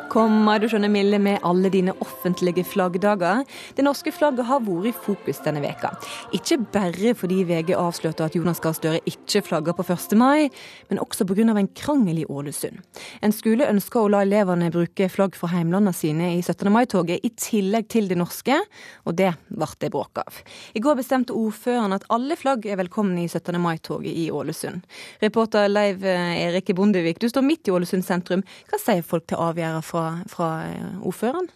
[0.10, 3.44] Kommer du skjønner Mille med alle dine offentlige flaggdager.
[3.78, 5.92] Det norske flagget har vært i fokus denne veka.
[6.34, 10.16] Ikke bare fordi VG avslørte at Jonas Gahr Støre ikke flagger på 1.
[10.18, 10.50] mai,
[10.90, 11.46] men også pga.
[11.54, 12.80] en krangel i Ålesund.
[13.22, 16.72] En skole ønsker å la elevene bruke flagg fra heimlandene sine i 17.
[16.74, 18.58] mai-toget, i tillegg til det norske,
[19.06, 20.42] og det ble det bråk av.
[20.74, 23.62] I går bestemte ordføreren at alle flagg er velkomne i 17.
[23.62, 24.82] mai-toget i Ålesund.
[25.22, 28.42] Reporter Leiv Erik Bondevik, du står midt i Ålesund sentrum.
[28.72, 31.50] Hva sier folk til avgjørelsen fra fra, fra eh, ordføreren?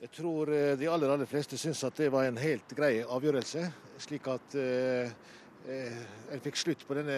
[0.00, 3.66] Jeg tror eh, de aller, aller fleste syns at det var en helt grei avgjørelse.
[4.00, 5.10] Slik at eh,
[5.68, 5.98] eh,
[6.32, 7.16] en fikk slutt på denne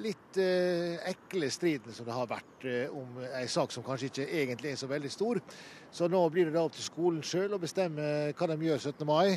[0.00, 4.28] litt eh, ekle striden som det har vært eh, om en sak som kanskje ikke
[4.42, 5.42] egentlig er så veldig stor.
[5.92, 9.04] Så nå blir det da opp til skolen sjøl å bestemme hva de gjør 17.
[9.08, 9.36] mai.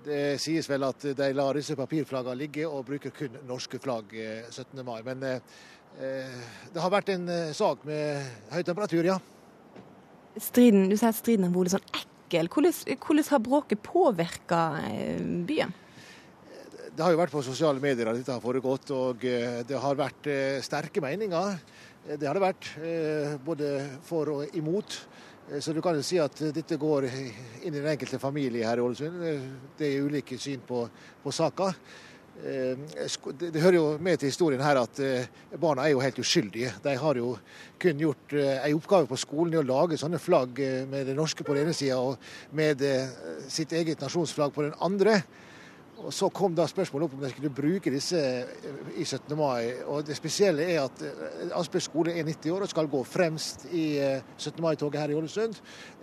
[0.00, 4.80] Det sies vel at de lar disse papirflaggene ligge og bruker kun norske flagg 17.
[4.86, 5.02] mai.
[5.04, 9.18] Men det har vært en sak med høy temperatur, ja
[10.38, 12.50] striden, du sier at striden har vært sånn ekkel.
[12.52, 15.72] Hvordan, hvordan har bråket påvirka eh, byen?
[16.90, 19.98] Det har jo vært på sosiale medier at dette har foregått, og eh, det har
[19.98, 21.58] vært eh, sterke meninger.
[22.10, 22.66] Det har det vært,
[23.44, 23.66] både
[24.06, 24.94] for og imot.
[25.60, 28.84] Så du kan jo si at dette går inn i den enkelte familie her i
[28.86, 29.20] Ålesund.
[29.76, 30.86] Det er ulike syn på,
[31.20, 31.68] på saka.
[32.40, 32.78] Eh,
[33.36, 35.26] det hører jo med til historien her at eh,
[35.60, 36.72] barna er jo helt uskyldige.
[36.84, 37.34] De har jo
[37.80, 41.44] kun gjort eh, en oppgave på skolen i å lage sånne flagg med det norske
[41.44, 42.16] på den ene sida og
[42.56, 42.80] med
[43.52, 45.20] sitt eget nasjonsflagg på den andre.
[46.00, 49.36] Og Så kom da spørsmålet opp om de skulle bruke disse eh, i 17.
[49.38, 49.72] mai.
[49.84, 53.84] og Det spesielle er at eh, skole er 90 år og skal gå fremst i
[53.98, 54.54] 17.
[54.54, 55.60] Eh, mai-toget her i Ålesund.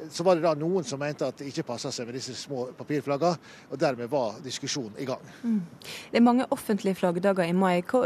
[0.10, 2.70] Så var det da noen som mente at det ikke passa seg med disse små
[2.78, 3.38] papirflaggene,
[3.72, 5.24] og dermed var diskusjonen i gang.
[5.44, 5.62] Mm.
[6.12, 7.82] Det er mange offentlige flaggdager i mai.
[7.82, 8.06] Hva,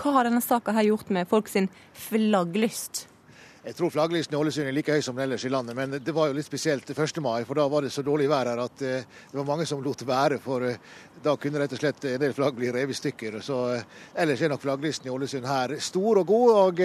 [0.00, 1.68] hva har denne saka gjort med folk sin
[2.08, 3.06] flagglyst?
[3.62, 6.12] Jeg tror flagglisten i Ålesund er like høy som den ellers i landet, men det
[6.16, 7.20] var jo litt spesielt 1.
[7.22, 9.78] mai, for da var det så dårlig vær her at eh, det var mange som
[9.84, 10.40] lot være.
[10.42, 10.80] For eh,
[11.22, 13.38] da kunne rett og slett en del flagg bli revet i stykker.
[13.38, 13.86] Så eh,
[14.24, 16.50] ellers er nok flagglisten i Ålesund her stor og god.
[16.56, 16.82] Og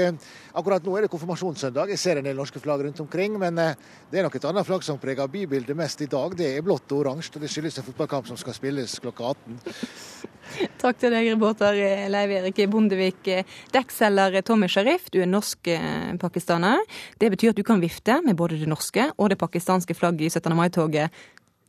[0.62, 1.96] akkurat nå er det konfirmasjonssøndag.
[1.96, 4.86] Jeg ser en del norske flagg rundt omkring, men det er nok et annet flagg
[4.86, 6.38] som preger bybildet mest i dag.
[6.38, 10.37] Det er blått og oransje, og det skyldes en fotballkamp som skal spilles klokka 18.
[10.82, 11.78] Takk til deg, reporter
[12.12, 13.32] Leiv Erik Bondevik.
[13.74, 16.84] Dekkselger Tommy Sharif, du er norsk-pakistaner.
[17.20, 20.40] Det betyr at du kan vifte med både det norske og det pakistanske flagget i
[20.40, 20.56] 17.
[20.58, 21.26] mai-toget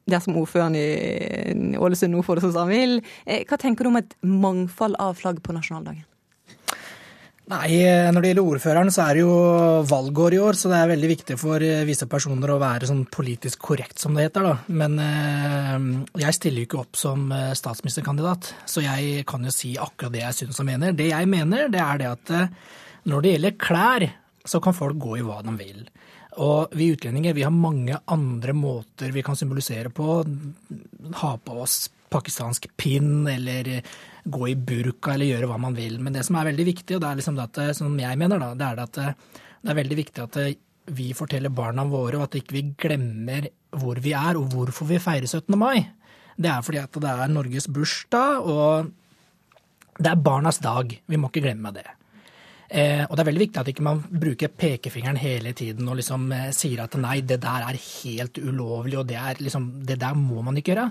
[0.09, 3.01] dersom ordføreren i Ålesund nå får det som han vil.
[3.26, 6.08] Eh, hva tenker du om et mangfold av flagg på nasjonaldagen?
[7.49, 7.80] Nei,
[8.12, 9.36] Når det gjelder ordføreren, så er det jo
[9.88, 13.07] valgår i år, så det er veldig viktig for eh, visse personer å være sånn
[13.09, 14.44] politisk korrekt, som det heter.
[14.44, 14.57] da.
[14.68, 15.86] Men eh,
[16.26, 20.26] jeg stiller jo ikke opp som eh, statsministerkandidat, så jeg kan jo si akkurat det
[20.26, 20.92] jeg syns og mener.
[20.99, 22.53] Det jeg mener, det er det at eh,
[23.09, 24.09] når det gjelder klær,
[24.49, 25.86] så kan folk gå i hva de vil.
[26.44, 30.20] Og vi utlendinger vi har mange andre måter vi kan symbolisere på.
[31.22, 33.78] Ha på oss pakistansk pinn, eller
[34.31, 35.99] gå i burka, eller gjøre hva man vil.
[36.03, 38.55] Men det som er veldig viktig, og det er liksom at, som jeg mener, da,
[38.59, 40.41] det er at det er veldig viktig at
[40.97, 45.01] vi forteller barna våre, og at ikke vi glemmer hvor vi er, og hvorfor vi
[45.03, 45.53] feirer 17.
[45.59, 45.83] mai.
[46.39, 48.91] Det er fordi at det er Norges bursdag, og
[49.99, 50.93] det er barnas dag.
[51.07, 51.87] Vi må ikke glemme det.
[52.68, 56.26] Eh, og det er veldig viktig at ikke man bruker pekefingeren hele tiden og liksom
[56.37, 60.16] eh, sier at nei, det der er helt ulovlig, og det, er, liksom, det der
[60.18, 60.91] må man ikke gjøre.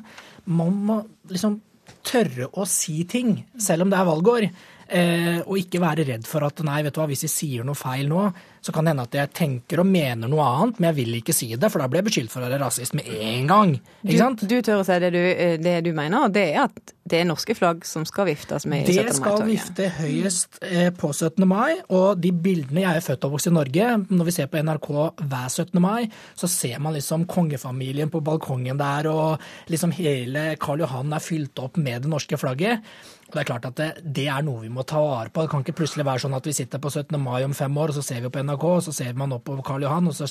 [0.58, 0.96] Man må
[1.30, 1.60] liksom
[2.08, 4.50] tørre å si ting, selv om det er valgår.
[4.88, 7.76] Eh, og ikke være redd for at nei, vet du hva, hvis jeg sier noe
[7.76, 8.30] feil nå,
[8.64, 11.36] så kan det hende at jeg tenker og mener noe annet, men jeg vil ikke
[11.36, 13.74] si det, for da blir jeg beskyldt for å være rasist med en gang.
[14.04, 14.44] Ikke sant?
[14.44, 15.20] Du, du tør å si det du,
[15.64, 18.88] det du mener, og det er at det er norske flagg som skal viftes med
[18.88, 18.98] i 17.
[18.98, 19.12] mai-toget.
[19.12, 21.48] Det skal vifte høyest eh, på 17.
[21.48, 23.92] mai, og de bildene Jeg er født og vokst i Norge.
[24.08, 24.90] Når vi ser på NRK
[25.22, 25.84] hver 17.
[25.84, 31.24] mai, så ser man liksom kongefamilien på balkongen der, og liksom hele Karl Johan er
[31.24, 32.84] fylt opp med det norske flagget.
[33.28, 35.44] Det er klart at det, det, er noe vi må ta vare på.
[35.44, 37.18] Det kan ikke plutselig være sånn at vi sitter på 17.
[37.20, 39.52] mai om fem år, og så ser vi på NRK, og så ser man opp
[39.52, 40.30] over Karl Johan, og så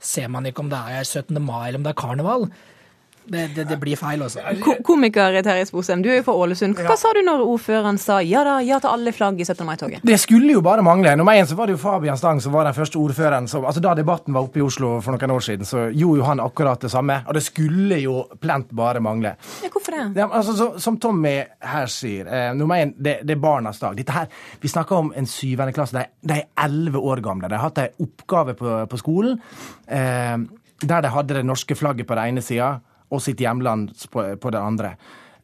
[0.00, 1.36] ser man ikke om det er 17.
[1.44, 2.48] mai eller om det er karneval.
[3.30, 4.42] Det, det, det, blir feil, altså.
[4.64, 6.74] Ko komiker Terje Sposheim, du er jo fra Ålesund.
[6.74, 6.98] Hva ja.
[6.98, 9.62] sa du når ordføreren sa ja da, ja til alle flagg i 17.
[9.68, 10.02] mai-toget?
[10.06, 11.12] Det skulle jo bare mangle.
[11.20, 13.82] Nummer én så var det jo Fabian Stang som var den første ordføreren som altså
[13.84, 16.82] Da debatten var oppe i Oslo for noen år siden, så gjorde jo han akkurat
[16.82, 17.20] det samme.
[17.30, 19.36] Og det skulle jo plent bare mangle.
[19.62, 20.10] Ja, hvorfor det?
[20.18, 21.36] Ja, altså, så, som Tommy
[21.70, 23.94] her sier, eh, nummer én, det, det, er barnas dag.
[23.98, 26.02] Dette her, Vi snakker om en syvende klasse.
[26.20, 27.48] De er elleve år gamle.
[27.48, 29.38] De har hatt en oppgave på, på skolen
[29.86, 30.40] eh,
[30.80, 32.78] der de hadde det norske flagget på den ene sida
[33.10, 34.94] og sitt hjemland på, på det andre.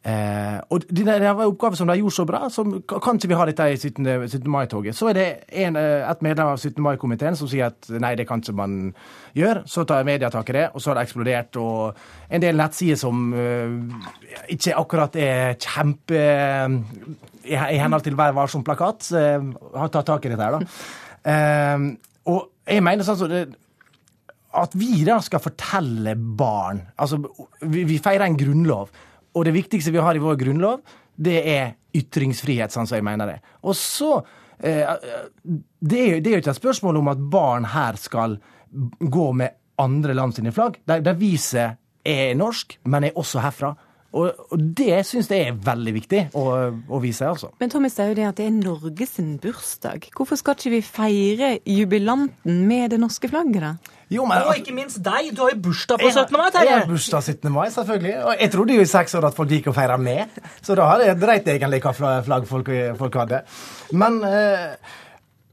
[0.06, 2.62] Eh, og det, det var en oppgave som de gjorde så bra, så
[3.02, 4.06] kan ikke vi ha dette i 17.
[4.28, 4.44] 17.
[4.54, 4.94] mai-toget.
[4.94, 5.26] Så er det
[5.64, 6.78] en, eh, et medlem av 17.
[6.84, 8.76] mai-komiteen som sier at nei, det kan ikke man
[9.34, 9.64] gjøre.
[9.66, 11.58] Så tar media tak i det, og så har det eksplodert.
[11.58, 11.98] Og
[12.30, 14.06] en del nettsider som uh,
[14.52, 16.78] ikke akkurat er kjempe uh,
[17.42, 21.70] i, i, henhold til Vær varsom-plakat, uh, har tatt tak i dette her, da.
[22.30, 23.46] og jeg mener sånn som så
[24.56, 27.20] at vi da skal fortelle barn Altså,
[27.60, 28.92] vi, vi, feirer en grunnlov,
[29.36, 30.80] og det viktigste vi har i vår grunnlov,
[31.16, 33.38] det er ytringsfrihet, sånn som jeg mener det.
[33.64, 34.10] Og så
[34.60, 34.84] eh,
[35.44, 38.38] det, er, det er jo ikke et spørsmål om at barn her skal
[39.00, 40.80] gå med andre land sine flagg.
[40.88, 43.74] Der, der viset er norsk, men er også herfra.
[44.16, 47.26] Og, det syns jeg er veldig viktig å, å vise.
[47.28, 47.50] altså.
[47.60, 50.08] Men Tommy er jo det at det er Norges bursdag.
[50.16, 53.95] Hvorfor skal ikke vi feire jubilanten med det norske flagget, da?
[54.12, 55.32] Jo, men, og ikke minst deg.
[55.34, 56.36] Du har jo bursdag på 17.
[56.38, 56.50] mai.
[56.54, 56.68] Terje.
[56.68, 57.50] Jeg har bursdag 17.
[57.52, 58.12] mai, selvfølgelig.
[58.22, 60.86] Og jeg trodde jo i seks år at folk gikk og feira med, så da
[60.92, 61.96] hadde jeg dreit egentlig hva
[62.28, 63.42] flagg folk, folk hadde.
[63.98, 64.94] Men eh,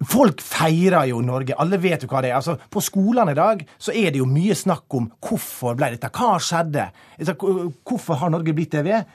[0.03, 1.55] Folk feirer jo Norge.
[1.59, 2.39] Alle vet jo hva det er.
[2.39, 6.09] Altså, på skolene i dag så er det jo mye snakk om hvorfor ble dette.
[6.11, 6.89] Hva skjedde?
[7.87, 9.05] Hvorfor har Norge blitt det vi er?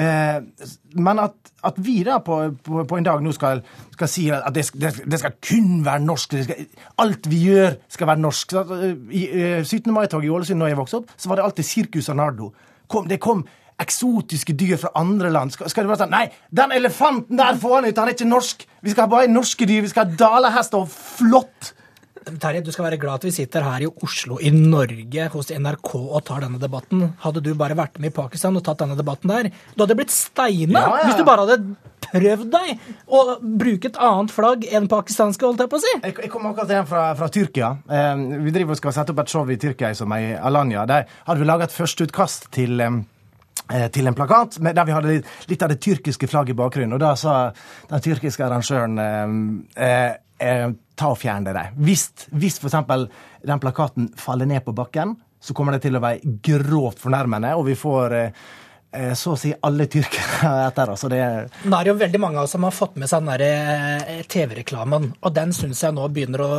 [0.00, 3.60] Eh, men at, at, vi da på, på, på, en dag nå skal,
[3.92, 6.66] skal si at det, det, det, skal kun være norsk skal,
[7.02, 8.54] Alt vi gjør, skal være norsk.
[9.10, 9.24] I
[9.62, 9.92] 17.
[9.92, 12.52] mai-toget i Ålesund da jeg vokste opp, så var det alltid Circus Arnardo.
[12.90, 13.44] Kom, det kom
[13.80, 15.54] eksotiske dyr fra andre land.
[15.54, 18.28] Skal, skal det være sånn Nei, den elefanten der får han ut, han er ikke
[18.28, 18.66] norsk!
[18.80, 19.84] Vi skal ha bare norske dyr.
[19.84, 21.74] Vi skal ha dalahester og flått!
[22.40, 25.92] Terje, du skal være glad at vi sitter her i Oslo i Norge hos NRK
[25.98, 27.06] og tar denne debatten.
[27.24, 30.14] Hadde du bare vært med i Pakistan og tatt denne debatten der, du hadde blitt
[30.14, 31.58] steina ja, ja, hvis du bare hadde
[32.10, 35.94] prøvd deg å bruke et annet flagg enn pakistanske, holdt jeg på å si.
[36.00, 37.70] Jeg, jeg kom akkurat hjem fra, fra Tyrkia.
[37.86, 40.86] Eh, vi driver og skal sette opp et show i Tyrkia som er i Alanya.
[40.90, 43.00] Der hadde vi laga et førsteutkast til eh,
[43.70, 45.16] Eh, til en plakat der vi hadde
[45.50, 46.96] litt av det tyrkiske flagget i bakgrunnen.
[46.96, 47.34] Og da sa
[47.90, 48.98] den tyrkiske arrangøren
[49.76, 50.66] eh, eh,
[51.00, 51.66] ta og fjerne det.
[51.80, 52.78] Hvis, hvis f.eks.
[53.46, 57.64] den plakaten faller ned på bakken, så kommer det til å være grovt fornærmende, og
[57.70, 58.42] vi får eh,
[58.92, 61.06] eh så å si alle tyrkere etter oss.
[61.08, 61.20] Det
[61.64, 65.12] Nå er det jo veldig mange av oss som har fått med seg den TV-reklamen,
[65.20, 66.54] og den syns jeg nå begynner å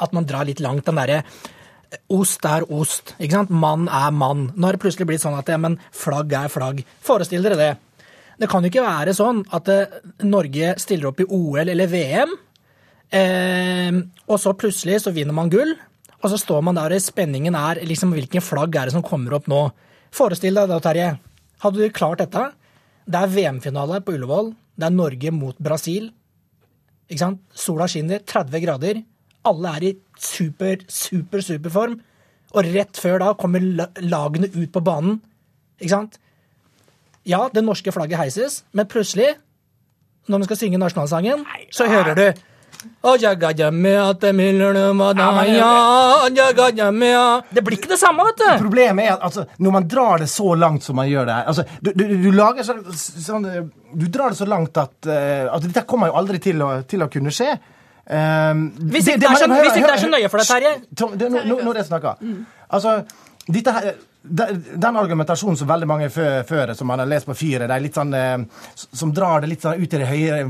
[0.00, 1.22] At man drar litt langt, den derre
[2.14, 3.14] Ost er ost.
[3.18, 3.50] ikke sant?
[3.50, 4.50] Mann er mann.
[4.54, 6.84] Nå har det plutselig blitt sånn at ja, men flagg er flagg.
[7.02, 7.70] Forestill dere det.
[8.40, 12.30] Det kan jo ikke være sånn at eh, Norge stiller opp i OL eller VM,
[13.16, 15.74] eh, og så plutselig så vinner man gull,
[16.20, 19.38] og så står man der og spenningen er liksom hvilken flagg er det som kommer
[19.38, 19.64] opp nå.
[20.14, 21.10] Forestill deg da, Terje.
[21.62, 22.50] Hadde du klart dette?
[23.10, 24.52] Det er VM-finale på Ullevål.
[24.76, 26.10] Det er Norge mot Brasil.
[27.10, 27.40] Ikke sant?
[27.56, 29.02] Sola skinner, 30 grader.
[29.48, 31.98] Alle er i super, super, super form.
[32.50, 33.64] Og rett før da kommer
[34.02, 35.20] lagene ut på banen.
[35.80, 36.20] Ikke sant?
[37.28, 39.34] Ja, det norske flagget heises, men plutselig,
[40.28, 42.24] når man skal synge nasjonalsangen, så hører du
[47.52, 48.46] Det blir ikke det samme, vet du.
[48.62, 51.50] Problemet er at altså, når man drar det så langt som man gjør det her
[51.52, 53.60] altså, du, du, du lager så, sånn eh,
[53.92, 57.02] Du drar det så langt at uh, at Dette kommer jo aldri til å, til
[57.04, 57.52] å kunne skje.
[58.10, 60.72] Um, Hvis ikke det så- hvis det er så nøye for deg, Terje.
[61.00, 62.30] Nå, nå, nå er det snakker.
[62.70, 63.00] Altså,
[63.50, 67.68] dette her den argumentasjonen som veldig mange før, før som man har lest på Fyret,
[67.70, 68.42] de er litt sånn, eh,
[68.76, 70.42] som drar det litt sånn ut i det høyre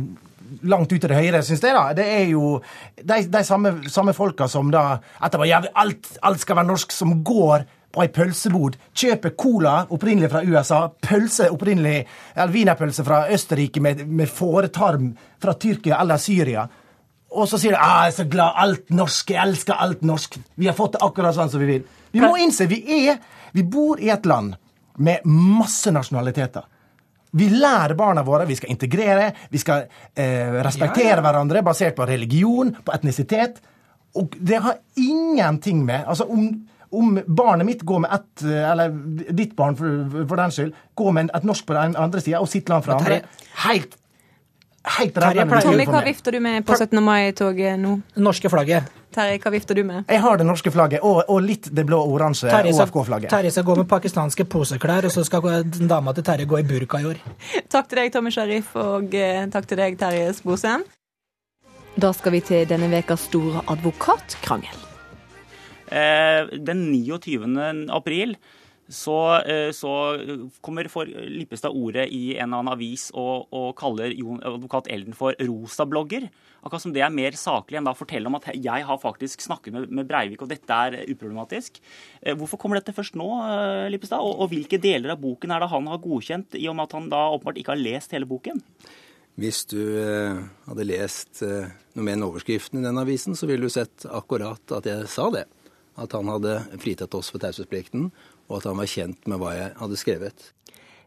[0.62, 1.90] langt ut til høyre, syns jeg, da.
[1.96, 2.56] Det er jo
[2.96, 7.20] de, de samme, samme folka som da etterpå jævlig, alt, alt skal være norsk, som
[7.26, 12.04] går på ei pølsebod, kjøper cola opprinnelig fra USA, pølse opprinnelig,
[12.36, 15.10] eller wienerpølse fra Østerrike med, med fåretarm
[15.42, 16.68] fra Tyrkia eller Syria.
[17.30, 20.38] Og så sier de ah, 'jeg er så glad, alt norsk, jeg elsker alt norsk'.
[20.56, 21.84] Vi har fått det akkurat sånn som vi vil.
[22.12, 23.18] Vi må innse vi er
[23.52, 24.54] Vi bor i et land
[24.96, 26.62] med masse nasjonaliteter.
[27.32, 31.24] Vi lærer barna våre, vi skal integrere, vi skal eh, respektere Ja, ja.
[31.26, 33.60] hverandre basert på religion, på etnisitet.
[34.18, 36.48] Og det har ingenting med Altså, om,
[36.90, 38.90] om barnet mitt går med ett eh, Eller
[39.30, 42.50] ditt barn, for, for den skyld, går med et norsk på den andre sida og
[42.50, 43.20] sitt land fra andre
[43.68, 43.94] Helt
[44.98, 46.98] Helt rævende Tommy, hva vifter du med på 17.
[47.04, 47.92] mai-toget nå?
[48.16, 48.88] Norske flagget.
[49.14, 50.04] Terje, hva vifter du med?
[50.08, 53.30] Jeg har det norske flagget og, og litt det blå-oransje OFK-flagget.
[53.32, 56.66] Terje skal gå med pakistanske poseklær, og så skal gå- dama til Terje gå i
[56.66, 57.18] burka i år.
[57.74, 60.84] Takk til deg, Tommy Sharif, og eh, takk til deg, Terje Sposem.
[62.00, 64.86] Da skal vi til denne ukas store advokatkrangel.
[65.90, 67.90] Eh, den 29.
[67.90, 68.36] april
[68.90, 69.90] så, eh, så
[70.60, 75.14] kommer for Lippestad ordet i en eller annen avis og, og kaller Jon, advokat Elden
[75.14, 76.26] for rosablogger.
[76.60, 79.76] Akkurat som det er mer saklig enn å fortelle om at jeg har faktisk snakket
[79.76, 81.78] med, med Breivik, og dette er uproblematisk.
[82.20, 84.24] Eh, Hvorfor kommer dette først nå, eh, Lippestad?
[84.26, 86.98] Og, og hvilke deler av boken er det han har godkjent, i og med at
[86.98, 88.58] han da åpenbart ikke har lest hele boken?
[89.40, 89.78] Hvis du
[90.66, 94.88] hadde lest noe mer enn overskriften i den avisen, så ville du sett akkurat at
[94.90, 95.46] jeg sa det.
[96.00, 98.10] At han hadde fritatt oss for taushetsplikten,
[98.50, 100.50] og at han var kjent med hva jeg hadde skrevet.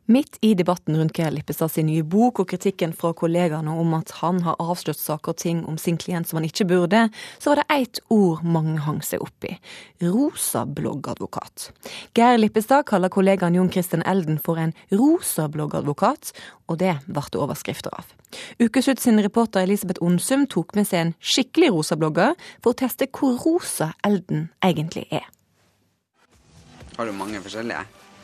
[0.06, 4.10] Midt i debatten rundt Geir Lippestad sin nye bok og kritikken fra kollegaene om at
[4.20, 7.06] han har avslørt saker og ting om sin klient som han ikke burde,
[7.40, 9.54] så var det ett ord mange hang seg opp i.
[10.04, 11.70] Rosabloggadvokat.
[12.20, 16.34] Geir Lippestad kaller kollegaen Jon Christian Elden for en rosabloggadvokat,
[16.68, 18.10] og det ble det overskrifter av.
[18.60, 23.40] Ukeslutt sin reporter Elisabeth Onsum tok med seg en skikkelig rosablogger for å teste hvor
[23.46, 25.32] rosa Elden egentlig er.
[26.98, 27.84] Har du mange forskjellige?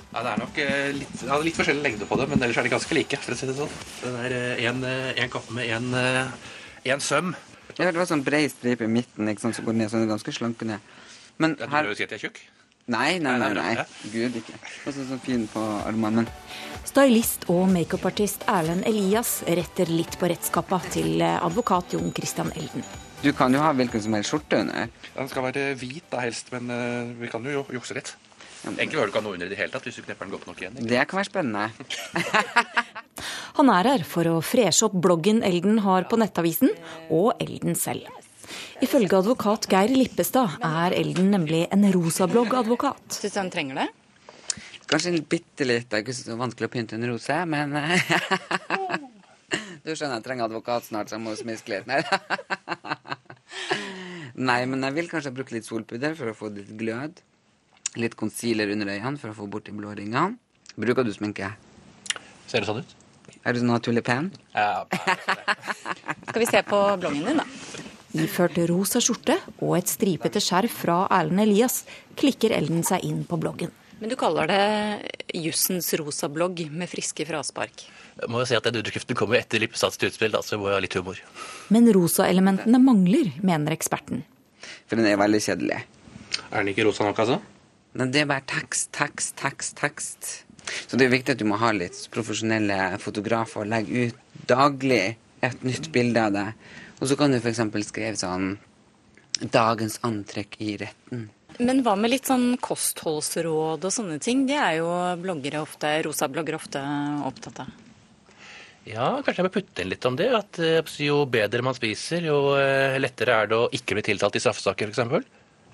[0.09, 2.65] Ja, det er nok eh, litt, ja, litt forskjellig lengde på det, men ellers er
[2.65, 3.17] de ganske like.
[3.21, 3.75] for å si det sånn.
[4.01, 7.35] Det er én kappe med én søm.
[7.77, 10.15] Ja, det var sånn brei stripe i midten sant, som går ned, så den er
[10.15, 10.79] ganske slanke ned.
[11.37, 12.39] Men Ja, du her vil jo si at jeg er tjukk?
[12.89, 13.51] Nei, nei, nei.
[13.53, 13.85] Nei, nei.
[14.11, 14.55] Gud, ikke.
[14.89, 16.23] Og så så fin på armene.
[16.25, 22.49] Men Stylist og makeupartist Erlend Elias retter litt på rettskappa til eh, advokat Jon Christian
[22.57, 22.83] Elden.
[23.21, 24.89] du kan jo ha hvilken som helst skjorte under.
[25.15, 28.15] Den skal være hvit da helst, men eh, vi kan jo jukse litt.
[28.67, 30.33] Egentlig hører du ikke ha noe under i det hele tatt, hvis du knepper den
[30.35, 30.79] godt nok igjen.
[30.79, 30.89] ikke?
[30.91, 31.65] Det kan være spennende.
[33.59, 36.71] Han er her for å freshe opp bloggen Elden har på Nettavisen,
[37.11, 38.07] og Elden selv.
[38.83, 43.19] Ifølge advokat Geir Lippestad er Elden nemlig en rosabloggadvokat.
[43.19, 43.87] Syns du han trenger det?
[44.89, 45.87] Kanskje en bitte litt.
[45.89, 47.75] Det er ikke så vanskelig å pynte en rose, men
[49.83, 51.87] Du skjønner, jeg trenger advokat snart, så jeg må smiske litt.
[51.89, 52.01] Nei.
[54.49, 57.21] Nei, men jeg vil kanskje bruke litt solpudder for å få litt glød.
[57.99, 60.37] Litt concealer under øynene for å få bort de blå ringene.
[60.79, 61.51] Bruker du sminke?
[62.47, 62.95] Ser det sånn ut?
[63.43, 64.31] Er du sånn naturlig pen?
[64.55, 64.85] Ja,
[66.29, 67.45] Skal vi se på bloggen din, da?
[68.19, 71.83] Iført rosa skjorte og et stripete skjerf fra Erlend Elias
[72.17, 73.69] klikker Elden seg inn på bloggen.
[73.99, 74.63] Men du kaller det
[75.35, 77.83] jussens rosablogg med friske fraspark.
[78.19, 80.71] Jeg må jo si at den underskriften kommer etter Lippesats utspill, da, så jeg må
[80.71, 81.19] ha litt humor.
[81.71, 84.23] Men rosaelementene mangler, mener eksperten.
[84.87, 85.83] For den er veldig kjedelig.
[86.49, 87.39] Er den ikke rosa nok, altså?
[87.93, 90.29] Det er bare tekst, tekst, tekst, tekst.
[90.85, 95.17] Så det er viktig at du må ha litt profesjonelle fotografer og legge ut daglig
[95.45, 96.69] et nytt bilde av deg.
[96.99, 97.61] Og så kan du f.eks.
[97.87, 98.57] skrive sånn
[99.39, 101.29] 'Dagens antrekk i retten'.
[101.59, 104.45] Men hva med litt sånn kostholdsråd og sånne ting?
[104.47, 106.83] Det er jo bloggere ofte, rosa bloggere ofte
[107.25, 107.71] opptatt av.
[108.87, 110.29] Ja, kanskje jeg bør putte inn litt om det.
[110.35, 114.37] At eh, jo bedre man spiser, jo eh, lettere er det å ikke bli tiltalt
[114.39, 115.27] i straffesaker, f.eks.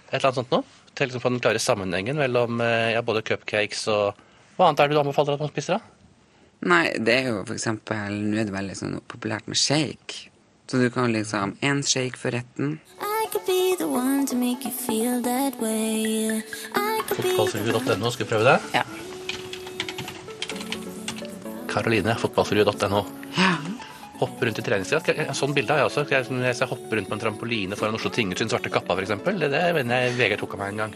[0.09, 0.63] Et eller annet sånt noe.
[0.95, 4.21] Til liksom få den klare sammenhengen mellom eh, ja, både cupcakes og
[4.55, 5.95] Hva annet er det du anbefaler at man spiser, da?
[6.65, 7.65] Nei, det er jo f.eks.
[7.67, 10.29] Nå er det veldig sånn populært med shake.
[10.71, 12.79] Så du kan liksom én shake for retten.
[13.03, 16.39] I could be the one to make you feel that way.
[16.73, 18.57] I could be Fotballfrue.no, skal vi prøve det?
[18.79, 18.85] Ja.
[21.69, 23.03] Karoline, fotballfrue.no.
[24.19, 25.09] Hoppe rundt i treningsdrakt.
[25.35, 26.05] Sånn bilde har jeg også.
[26.07, 29.11] Jeg, jeg, jeg hopper rundt på en trampoline foran Oslo tinghus sin svarte kappa, f.eks.
[29.25, 30.95] Det, det mener jeg Vegard tok av meg en gang.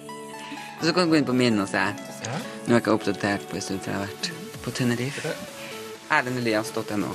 [0.80, 1.82] Og så kan du gå inn på min og se.
[1.84, 4.30] Nå er jeg ikke oppdatert på en stund, for jeg har vært
[4.64, 5.34] på Tenerife.
[6.16, 7.12] Erlendelias.no.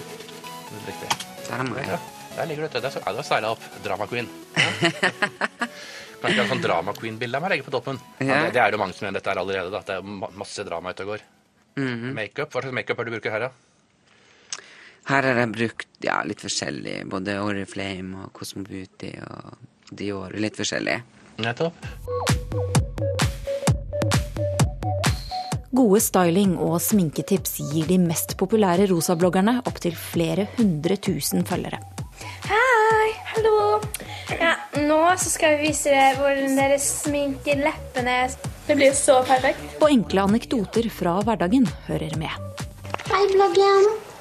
[0.85, 1.89] Der er meg.
[1.89, 1.99] Ja,
[2.37, 2.69] der ligger du.
[2.69, 2.81] vet du.
[2.85, 3.65] Der, ja, har seila opp.
[3.85, 4.29] Drama queen.
[4.59, 4.91] Ja.
[6.25, 7.99] Kanskje en sånn drama queen-bilde av meg legger på toppen.
[8.21, 8.27] Ja.
[8.29, 8.37] Ja.
[8.47, 9.73] det, det er jo mange som mener dette er allerede.
[9.73, 9.81] Da.
[9.85, 11.25] Det er masse drama ute og går.
[11.81, 12.11] Mhm.
[12.17, 12.53] Makeup.
[12.53, 13.74] Hva slags makeup er det du bruker her, da?
[15.05, 17.03] Her har jeg brukt ja, litt forskjellig.
[17.13, 20.33] Både Oriflame og Cosmobuti og Dior.
[20.41, 20.97] Litt forskjellig.
[21.45, 21.77] Nettopp.
[25.75, 31.83] Gode styling- og sminketips gir de mest populære rosabloggerne opptil flere hundre tusen følgere.
[32.47, 33.83] Hei, hallo.
[34.31, 34.55] Ja,
[34.87, 38.17] nå så skal vi vise dere hvordan dere sminker leppene.
[38.65, 39.67] Det blir så perfekt.
[39.83, 42.65] Og enkle anekdoter fra hverdagen hører med.
[43.11, 44.14] Hei, bloggen.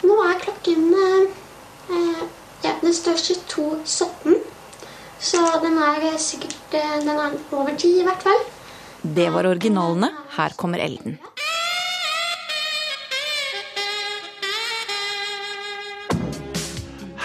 [0.00, 2.22] Nå er klokken eh,
[2.64, 4.38] ja, Den står 22.17.
[5.20, 8.40] Så den er eh, sikkert eh, Den er over ti, i hvert fall.
[9.02, 10.12] Det var originalene.
[10.36, 11.18] Her kommer Elden.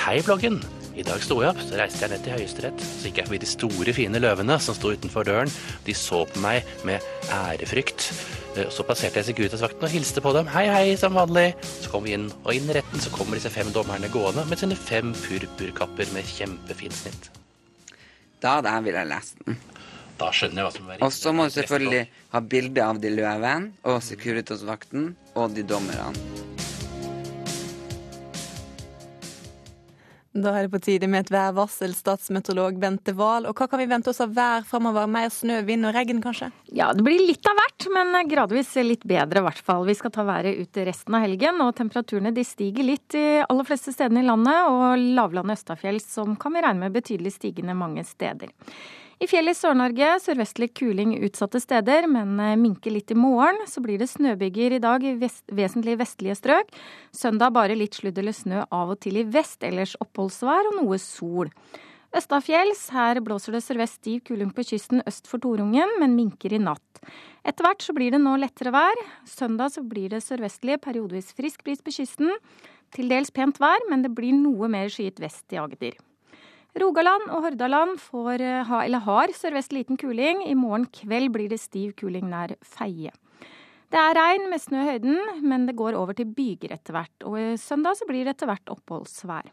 [0.05, 0.59] Hei, bloggen.
[0.95, 2.79] I dag sto jeg opp, så reiste jeg ned til Høyesterett.
[2.79, 5.51] Så gikk jeg forbi de store, fine løvene som sto utenfor døren.
[5.83, 7.03] De så på meg med
[7.35, 8.07] ærefrykt.
[8.55, 10.47] Eh, Så passerte jeg Securitas-vakten og hilste på dem.
[10.47, 11.49] Hei, hei, som vanlig.
[11.83, 14.61] Så kom vi inn, og inn i retten så kommer disse fem dommerne gående med
[14.61, 17.29] sine fem purpurkapper med kjempefint snitt.
[18.39, 19.59] Da hadde jeg lese den.
[20.15, 23.11] Da skjønner jeg hva som er Og så må du selvfølgelig ha bilde av de
[23.11, 26.54] løvene og Securitas-vakten og de dommerne.
[30.35, 33.45] Da er det på tide med et værvarsel, statsmeteorolog Bente Wahl.
[33.47, 35.07] Og hva kan vi vente oss av vær framover?
[35.07, 36.49] Mer snø, vind og regn, kanskje?
[36.75, 39.85] Ja, det blir litt av hvert, men gradvis litt bedre i hvert fall.
[39.87, 43.69] Vi skal ta været ut resten av helgen, og temperaturene de stiger litt i aller
[43.69, 44.67] fleste stedene i landet.
[44.67, 48.51] Og lavlandet østafjells som kan vi regne med betydelig stigende mange steder.
[49.15, 53.61] I fjellet i Sør-Norge sørvestlig kuling utsatte steder, men eh, minker litt i morgen.
[53.69, 56.73] Så blir det snøbyger i dag i vest, vesentlig vestlige strøk.
[57.15, 60.99] Søndag bare litt sludd eller snø av og til i vest, ellers oppholdsvær og noe
[60.99, 61.51] sol.
[62.15, 66.59] Østafjells, her blåser det sørvest stiv kuling på kysten øst for Torungen, men minker i
[66.63, 67.01] natt.
[67.47, 68.99] Etter hvert så blir det nå lettere vær.
[69.27, 72.35] Søndag så blir det sørvestlig, periodevis frisk bris på kysten.
[72.95, 75.95] Til dels pent vær, men det blir noe mer skyet vest i Agder.
[76.75, 78.71] Rogaland og Hordaland får eh,
[79.07, 80.41] har sørvest liten kuling.
[80.43, 83.13] I morgen kveld blir det stiv kuling nær Feie.
[83.93, 87.15] Det er regn med snø i høyden, men det går over til byger etter hvert.
[87.23, 89.47] Og søndag så blir det etter hvert oppholdsvær.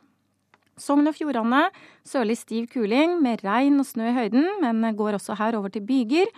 [0.82, 1.68] Sogn og Fjordane
[2.02, 5.86] sørlig stiv kuling med regn og snø i høyden, men går også her over til
[5.86, 6.32] byger.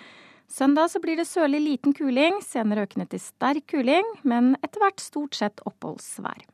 [0.53, 5.39] Søndag blir det sørlig liten kuling, senere økende til sterk kuling, men etter hvert stort
[5.39, 6.45] sett oppholdsvær.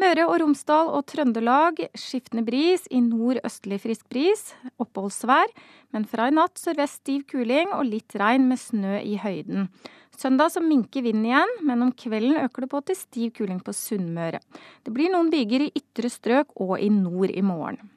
[0.00, 4.46] Møre og Romsdal og Trøndelag skiftende bris, i nord østlig frisk bris,
[4.80, 5.52] oppholdsvær,
[5.92, 9.68] men fra i natt sørvest stiv kuling og litt regn med snø i høyden.
[10.16, 13.74] Søndag så minker vinden igjen, men om kvelden øker det på til stiv kuling på
[13.76, 14.40] Sunnmøre.
[14.84, 17.92] Det blir noen byger i ytre strøk og i nord i morgen.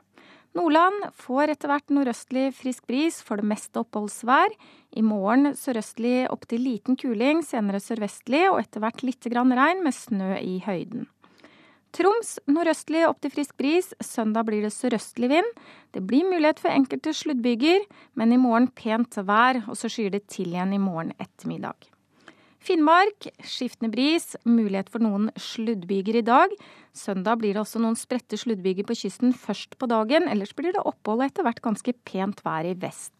[0.56, 4.54] Nordland får etter hvert nordøstlig frisk bris, for det meste oppholdsvær.
[4.96, 10.32] I morgen sørøstlig opptil liten kuling, senere sørvestlig og etter hvert litt regn med snø
[10.40, 11.10] i høyden.
[11.96, 13.94] Troms nordøstlig opp til frisk bris.
[14.04, 15.52] Søndag blir det sørøstlig vind.
[15.96, 17.86] Det blir mulighet for enkelte sluddbyger,
[18.20, 21.88] men i morgen pent vær, og så skyer det til igjen i morgen ettermiddag.
[22.66, 26.56] Finnmark skiftende bris, mulighet for noen sluddbyger i dag.
[26.98, 30.84] Søndag blir det også noen spredte sluddbyger på kysten først på dagen, ellers blir det
[30.84, 33.14] opphold og etter hvert ganske pent vær i vest.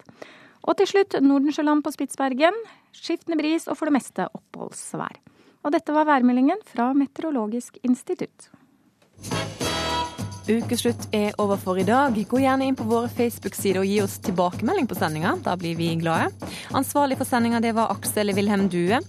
[0.66, 2.60] Og til slutt Nordensjøland på Spitsbergen.
[2.92, 5.22] Skiftende bris og for det meste oppholdsvær.
[5.64, 8.50] Og dette var værmeldingen fra Meteorologisk institutt.
[10.46, 12.14] Ukeslutt er over for i dag.
[12.30, 15.32] Gå gjerne inn på våre Facebook-sider og gi oss tilbakemelding på sendinga.
[15.42, 16.30] Da blir vi glade.
[16.70, 19.00] Ansvarlig for sendinga det var Aksel Wilhelm Due.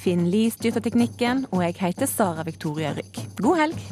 [0.00, 3.20] Finn Lie styrte teknikken, og jeg heter Sara Victoria Rygg.
[3.42, 3.84] God helg.